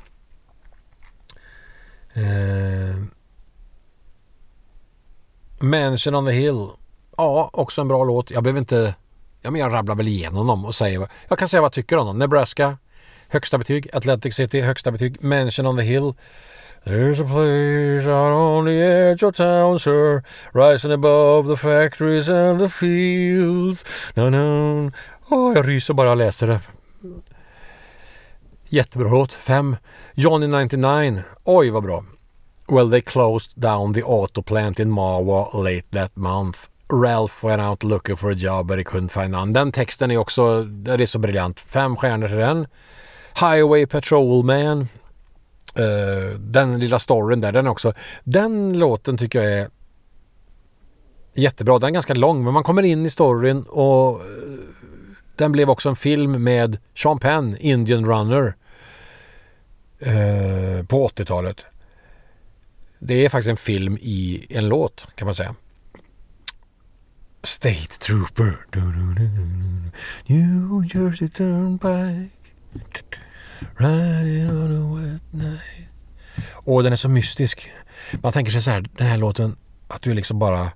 [2.14, 2.96] Eh,
[5.58, 6.68] Mansion on the Hill.
[7.16, 8.30] Ja, också en bra låt.
[8.30, 8.94] Jag behöver inte...
[9.42, 11.08] Ja, men jag rabblar väl igenom dem och säger...
[11.28, 12.18] Jag kan säga vad jag tycker om dem.
[12.18, 12.78] Nebraska,
[13.28, 13.88] högsta betyg.
[13.92, 15.22] Atlantic City, högsta betyg.
[15.22, 16.14] Mansion on the Hill,
[16.84, 20.22] There's a place out on the edge of town, sir,
[20.52, 23.84] rising above the factories and the fields.
[24.16, 24.90] No, no.
[25.30, 26.60] Oh, jag ryser bara jag läser det.
[28.68, 29.32] Jättebra låt.
[29.32, 29.76] Fem.
[30.14, 31.22] Johnny 99.
[31.44, 32.04] Oj, vad bra.
[32.68, 36.58] Well, they closed down the auto plant in Marwa late that month.
[36.92, 39.52] Ralph went out looking for a job but he couldn't find none.
[39.52, 41.60] Den texten är också, det är så briljant.
[41.60, 42.66] Fem stjärnor till den.
[43.34, 44.88] Highway Patrolman.
[45.78, 47.92] Uh, den lilla storyn där, den också.
[48.24, 49.68] Den låten tycker jag är
[51.34, 51.78] jättebra.
[51.78, 54.24] Den är ganska lång men man kommer in i storyn och uh,
[55.36, 58.54] den blev också en film med Sean Penn, Indian Runner.
[60.06, 61.64] Uh, på 80-talet.
[62.98, 65.54] Det är faktiskt en film i en låt kan man säga.
[67.42, 68.66] State Trooper.
[70.26, 72.30] New Jersey Turnpike.
[73.76, 75.88] Riding on a wet night.
[76.52, 77.70] Och den är så mystisk.
[78.12, 79.56] Man tänker sig så här, den här låten,
[79.88, 80.70] att du är liksom bara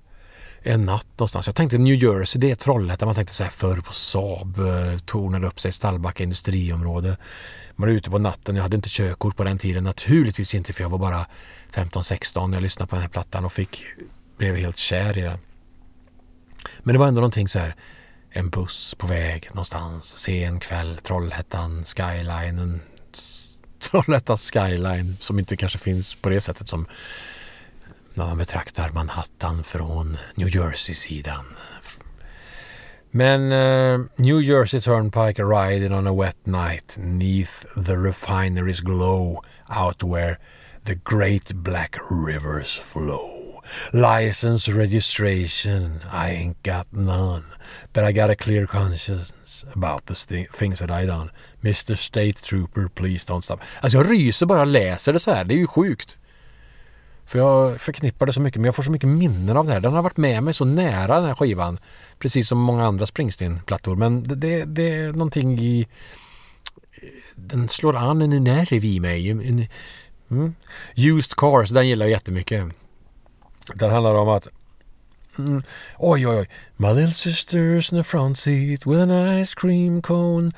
[0.61, 1.47] en natt någonstans.
[1.47, 3.07] Jag tänkte New Jersey, det är Trollhättan.
[3.07, 7.17] Man tänkte så här förr på Saab, eh, tornade upp sig i Stallbacka industriområde.
[7.75, 9.83] Man är ute på natten, jag hade inte körkort på den tiden.
[9.83, 11.25] Naturligtvis inte för jag var bara
[11.71, 13.85] 15-16 när jag lyssnade på den här plattan och fick,
[14.37, 15.37] blev helt kär i den.
[16.79, 17.75] Men det var ändå någonting så här,
[18.31, 22.81] en buss på väg någonstans, sen kväll, Trollhättan, skylinen,
[23.79, 26.87] Trollhättan skyline som inte kanske finns på det sättet som
[28.13, 31.45] när man betraktar Manhattan från New Jersey-sidan.
[33.11, 40.03] Men uh, New Jersey Turnpike riding on a wet night neath the refinery's glow out
[40.03, 40.37] where
[40.85, 43.38] the great black rivers flow.
[43.91, 47.43] License registration, I ain't got none.
[47.93, 51.29] But I got a clear conscience about the things that I done.
[51.61, 53.59] Mr State Trooper, please don't stop.
[53.81, 55.43] Alltså jag ryser bara jag läser det så här.
[55.43, 56.17] Det är ju sjukt.
[57.29, 59.79] För jag förknippar det så mycket, men jag får så mycket minnen av det här.
[59.79, 61.79] Den har varit med mig så nära den här skivan.
[62.19, 63.95] Precis som många andra Springsteen-plattor.
[63.95, 65.87] Men det, det, det, är någonting i...
[67.35, 69.29] Den slår an en nerv i mig.
[69.29, 69.67] En,
[70.31, 70.55] mm.
[70.95, 72.65] Used Cars, den gillar jag jättemycket.
[73.75, 74.47] Den handlar om att
[75.39, 75.63] Mm.
[75.97, 76.49] Oj, oj, oj.
[76.77, 80.51] My little sister's in the front seat with an ice cream cone.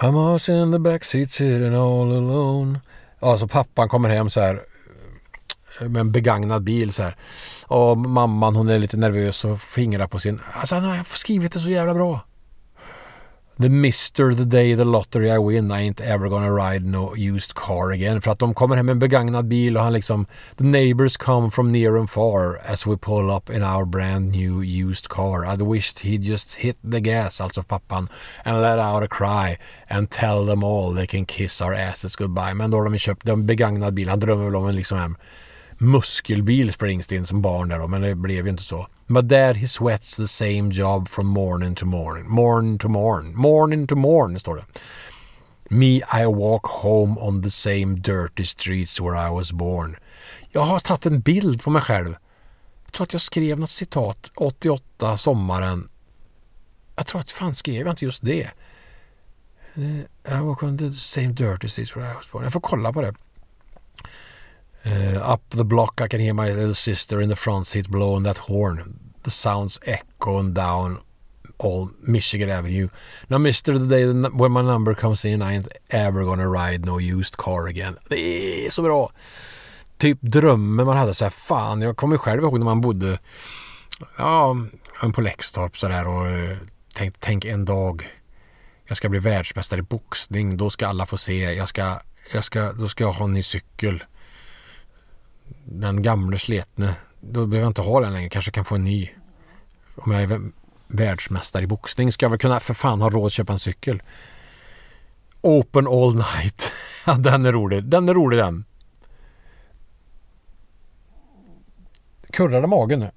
[0.00, 2.80] mom's in the back seat sitting all alone.
[3.20, 4.62] Alltså så pappan kommer hem så här
[5.80, 7.16] med en begagnad bil så här.
[7.66, 10.40] Och mamman hon är lite nervös och fingrar på sin...
[10.52, 12.20] Alltså han har skrivit det så jävla bra.
[13.62, 17.54] The Mister the day the lottery I win I ain't ever gonna ride no used
[17.54, 18.20] car again.
[18.20, 21.50] För att de kommer hem med en begagnad bil och han liksom The neighbors come
[21.50, 25.44] from near and far as we pull up in our brand new used car.
[25.44, 28.08] I'd wished he'd just hit the gas, alltså pappan,
[28.44, 29.58] and let out a cry
[29.88, 32.54] and tell them all they can kiss our asses goodbye.
[32.54, 34.08] Men då har de köpt en begagnad bil.
[34.08, 35.16] Han drömmer väl om en liksom en
[35.78, 38.86] muskelbil Springsteen som barn där då, men det blev ju inte så.
[39.12, 42.28] But dad he sweats the same job from morning to morning.
[42.28, 43.36] Morning to morning.
[43.36, 44.64] Morning to morning står det.
[45.70, 49.96] Me I walk home on the same dirty streets where I was born.
[50.50, 52.16] Jag har tagit en bild på mig själv.
[52.84, 55.88] Jag tror att jag skrev något citat 88 sommaren.
[56.96, 58.50] Jag tror att fan skrev jag inte just det.
[59.74, 62.44] Eh, I walk on the same dirty streets where I was born.
[62.44, 63.14] Jag får kolla på det.
[64.86, 68.24] Uh, up the block I can hear my little sister in the front seat blowing
[68.24, 68.98] that horn.
[69.22, 70.98] The sounds echoing down
[71.58, 72.88] all Michigan Avenue.
[73.28, 73.78] Now Mr.
[73.78, 77.66] The day when my number comes in I ain't ever gonna ride no used car
[77.66, 77.96] again.
[78.08, 79.12] Det är så bra!
[79.98, 83.18] Typ drömmen man hade så här, fan jag kommer själv ihåg när man bodde
[84.16, 84.56] ja,
[85.14, 86.56] på Läxtorp sådär och eh,
[86.94, 88.08] tänk, tänk en dag
[88.84, 90.56] jag ska bli världsmästare i boxning.
[90.56, 91.54] Då ska alla få se.
[91.54, 92.00] Jag ska,
[92.32, 94.04] jag ska, då ska jag ha en ny cykel
[95.64, 98.28] den gamle sletne, då behöver jag inte ha den längre.
[98.28, 99.10] Kanske kan få en ny.
[99.96, 100.40] Om jag är
[100.86, 104.02] världsmästare i boxning ska jag väl kunna för fan ha råd att köpa en cykel.
[105.40, 106.72] Open all night.
[107.18, 107.84] den är rolig.
[107.84, 108.64] Den är rolig den.
[112.30, 113.10] Kurrar magen nu?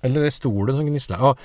[0.00, 1.18] Eller är det stolen som gnisslar?
[1.18, 1.36] Ja.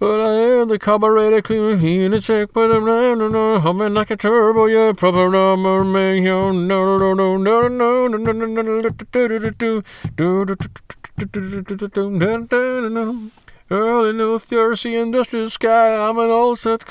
[0.00, 4.66] But I am the cabaret clean here to check no no humming like a turbo
[4.66, 8.78] yeah proper number man no no no no no no no
[12.88, 13.30] no
[13.70, 16.84] Early North Jersey Industrial Sky I'm an all set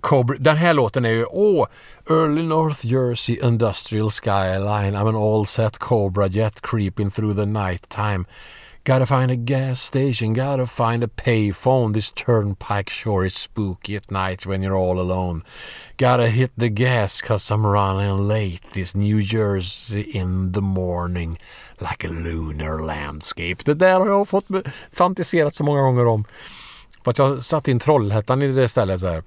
[0.00, 0.36] Cobra.
[0.38, 1.66] Den här låten är ju åh
[2.10, 7.88] Early North Jersey Industrial Skyline I'm an all set Cobra jet creeping through the night
[7.88, 8.26] time
[8.84, 11.92] Gotta find a gas station, gotta find a payphone.
[11.92, 15.42] This turnpike sure is spooky at night when you're all alone.
[15.98, 18.62] Gotta hit the gas cause I'm running late.
[18.72, 21.38] This New Jersey in the morning
[21.80, 23.64] like a lunar landscape.
[23.64, 24.46] Det där har jag fått
[24.92, 26.24] fantiserat så många gånger om.
[27.04, 29.22] För att jag satt in Trollhättan i det stället så här.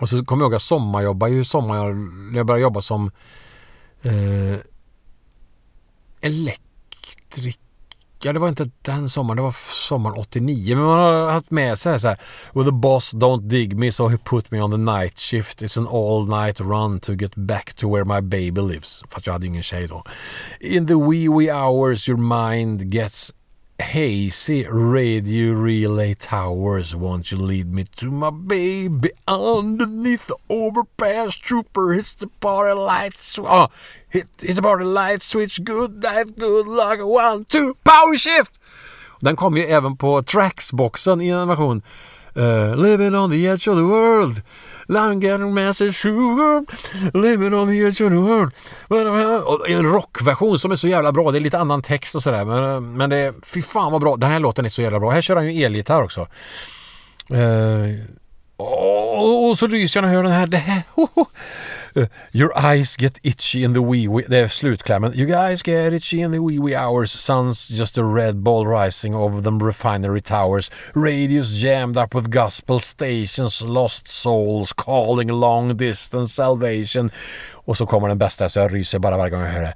[0.00, 1.76] Och så kommer jag ihåg att jag sommarjobbade ju sommar.
[2.34, 3.10] Jag började jobba som
[4.02, 4.58] eh,
[6.20, 7.69] elektriker
[8.22, 9.36] Ja, det var inte den sommaren.
[9.36, 9.56] Det var
[9.88, 10.76] sommaren 89.
[10.76, 12.18] Men man har haft med sig så här.
[12.54, 15.62] Well the boss don't dig me so he put me on the night shift.
[15.62, 19.02] It's an all night run to get back to where my baby lives.
[19.10, 20.04] Fast jag hade ingen tjej då.
[20.60, 23.32] In the wee wee hours your mind gets
[23.80, 26.94] hazy radio relay towers.
[26.94, 31.36] Won't you lead me to my baby underneath the overpass?
[31.36, 33.38] Trooper hits the party lights.
[33.38, 33.68] Oh,
[34.08, 35.64] hit, hit the party light switch.
[35.64, 36.98] Good night, good luck.
[37.00, 38.52] One, two, power shift!
[39.20, 41.82] Den kom ju även på Tracksboxen i en version.
[42.36, 44.42] Uh, living on the edge of the world.
[44.88, 46.64] I'm getting massive sugar.
[47.14, 48.52] Living on the edge of the world.
[48.90, 51.30] Eh, och en rockversion som är så jävla bra.
[51.30, 52.44] Det är lite annan text och sådär.
[52.44, 54.16] Men, eh, men det är, fy fan vad bra.
[54.16, 55.10] Den här låten är så jävla bra.
[55.10, 56.26] Här kör han ju elgitarr också.
[57.32, 58.00] Uh,
[58.56, 60.46] och, och så ryser jag när jag hör den här.
[60.46, 60.82] Det här
[61.96, 64.24] Uh, your eyes get itchy in the wee wee...
[64.28, 65.12] Det är slutklämmen.
[65.14, 67.10] You guys get itchy in the wee wee hours.
[67.10, 70.70] Sun's just a red ball rising over them refinery towers.
[70.94, 73.62] Radios jammed up with gospel stations.
[73.62, 77.10] Lost souls calling long distance salvation.
[77.52, 79.74] Och så kommer den bästa så jag ryser bara varje gång jag hör det.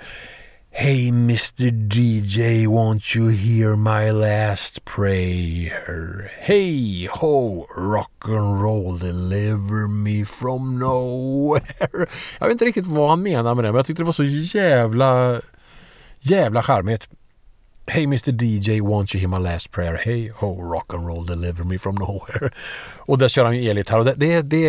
[0.77, 6.33] Hey Mr DJ, won't you hear my last prayer?
[6.41, 11.62] Hey ho, rock and roll, deliver me from nowhere.
[12.41, 14.25] Jag vet inte riktigt vad han menar med det, men jag tyckte det var så
[14.25, 15.41] jävla,
[16.20, 17.09] jävla charmigt.
[17.87, 19.97] Hey Mr DJ, won't you hear my last prayer?
[19.97, 22.51] Hey ho, rock and roll, deliver me from nowhere.
[22.99, 24.66] Och där kör han ju elgitarr och det, det, det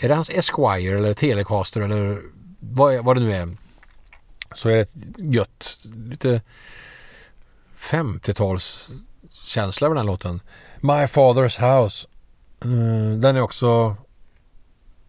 [0.00, 2.18] är det hans Esquire eller Telecaster eller
[2.60, 3.48] vad, vad det nu är
[4.54, 4.88] så är det
[5.18, 5.78] gött,
[6.10, 6.42] lite
[7.78, 10.40] 50-talskänsla över den här låten.
[10.80, 12.08] My Father's House.
[12.64, 13.96] Mm, den är också...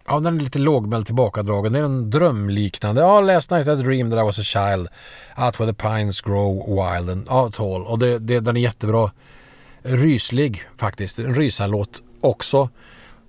[0.08, 1.74] Ja, den är lite lågmäld tillbakadragen.
[1.74, 3.02] Det är en drömliknande.
[3.02, 4.88] Ja, last night I dreamed that I was a child.
[5.38, 7.86] Out where the pines grow wild and ja, tall.
[7.86, 9.12] Och det, det, den är jättebra.
[9.82, 11.20] Ryslig faktiskt.
[11.20, 12.70] En rysarlåt också.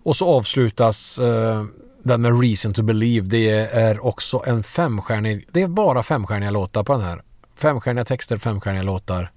[0.03, 1.65] Och så avslutas eh,
[2.03, 5.47] den med Reason to Believe, det är också en femstjärnig...
[5.53, 7.23] Det är bara femstjärniga låtar på den här.
[7.57, 9.31] Femstjärniga texter, femstjärniga låtar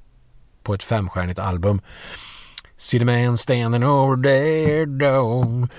[0.63, 1.81] på ett femstjärnigt album.
[2.77, 5.69] See the man standing over there down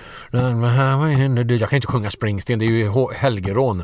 [1.59, 3.83] Jag kan inte sjunga Springsteen, det är ju Helgerån.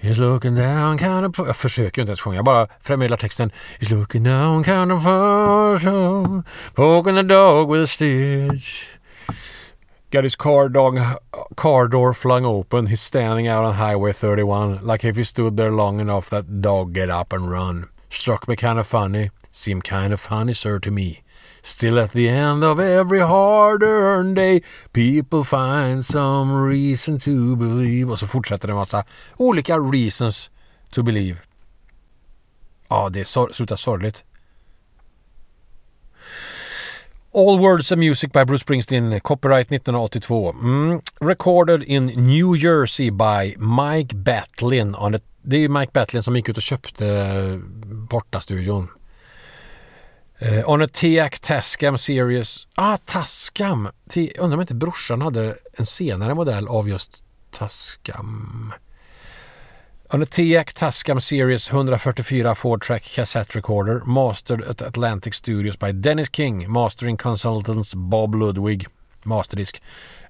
[0.00, 1.46] He's looking down kind of...
[1.46, 3.50] Jag försöker inte ens sjunga, jag bara förmedlar texten.
[3.78, 5.02] He's looking down kind of...
[6.74, 8.84] Poking the dog with a stitch.
[10.10, 10.98] Got his car, dog,
[11.54, 12.86] car door flung open.
[12.86, 14.80] He's standing out on Highway 31.
[14.82, 17.86] Like if he stood there long enough, that dog get up and run.
[18.08, 19.30] Struck me kind of funny.
[19.52, 21.22] Seemed kind of funny, sir, to me.
[21.62, 28.10] Still at the end of every hard-earned day People find some reason to believe.
[28.10, 29.04] Och så fortsätter det en massa
[29.36, 30.50] olika reasons
[30.90, 31.36] to believe.
[32.88, 34.24] Ja, det slutar sorgligt.
[37.32, 40.52] All Words of Music by Bruce Springsteen, copyright 1982.
[40.52, 41.00] Mm.
[41.20, 44.96] Recorded in New Jersey by Mike Batlin.
[45.42, 47.56] Det är Mike Batlin som gick ut och köpte eh,
[47.86, 48.88] Borta-studion.
[50.42, 52.66] Uh, on a TIAC Tascam Series.
[52.74, 53.88] Ah, Tascam!
[54.08, 58.72] T undrar om inte brorsan hade en senare modell av just Tascam.
[60.12, 66.28] On a TIAC Tascam Series 144 4-track cassette recorder mastered at Atlantic Studios by Dennis
[66.28, 68.88] King, mastering consultants Bob Ludwig,
[69.24, 69.78] masterdisk,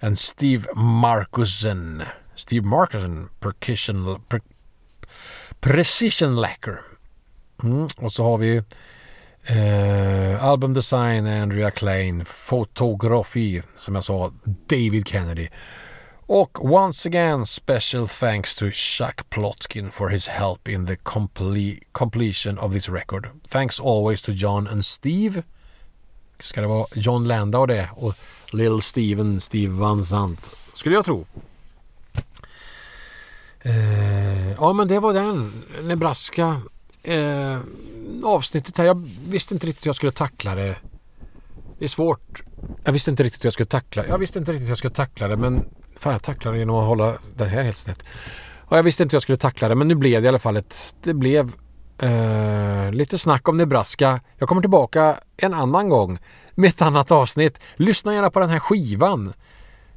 [0.03, 2.07] and Steve Markusen.
[2.35, 4.43] Steve Markusen, percussion, per,
[5.63, 6.83] precision lacquer.
[7.63, 8.63] Mm, och så har vi
[9.45, 14.33] eh, album design Andrea Klein, fotografi som jag sa
[14.67, 15.49] David Kennedy.
[16.33, 22.59] Och once again special thanks to Chuck Plotkin for his help in the comple completion
[22.59, 23.29] of this record.
[23.49, 25.43] Thanks always to John and Steve.
[26.39, 28.15] Ska det vara John Landau det och
[28.53, 30.57] Lil Steven, Steve Van Sant.
[30.75, 31.27] Skulle jag tro.
[33.61, 35.53] Eh, ja men det var den.
[35.83, 36.61] Nebraska.
[37.03, 37.59] Eh,
[38.25, 38.85] avsnittet här.
[38.85, 40.77] Jag visste inte riktigt hur jag skulle tackla det.
[41.79, 42.43] Det är svårt.
[42.85, 44.09] Jag visste inte riktigt hur jag skulle tackla det.
[44.09, 45.65] Jag visste inte riktigt hur jag skulle tackla det men
[46.01, 48.05] Fan jag tacklade genom att hålla den här helt snett.
[48.59, 50.39] Och jag visste inte hur jag skulle tackla det men nu blev det i alla
[50.39, 50.97] fall ett...
[51.03, 51.53] Det blev
[51.99, 54.21] eh, lite snack om Nebraska.
[54.39, 56.19] Jag kommer tillbaka en annan gång
[56.55, 57.61] med ett annat avsnitt.
[57.77, 59.33] Lyssna gärna på den här skivan.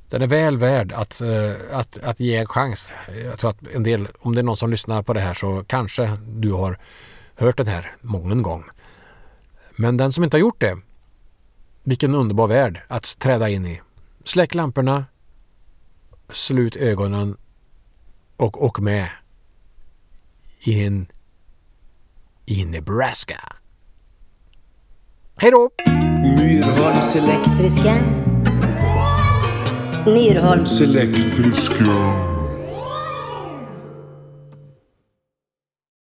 [0.10, 2.94] Den är väl värd att, eh, att, att ge en chans.
[3.24, 5.64] Jag tror att en del, om det är någon som lyssnar på det här så
[5.68, 6.78] kanske du har
[7.36, 8.64] hört den här många gång.
[9.76, 10.78] Men den som inte har gjort det,
[11.84, 13.82] vilken underbar värld att träda in i.
[14.26, 15.06] Släck lamporna,
[16.32, 17.38] slut ögonen
[18.38, 19.10] och åk med
[20.60, 21.08] in
[22.46, 23.40] i Nebraska.
[25.36, 25.70] Hej då!
[26.38, 27.96] Myrholms Elektriska.
[30.06, 32.33] Myrholms elektriska.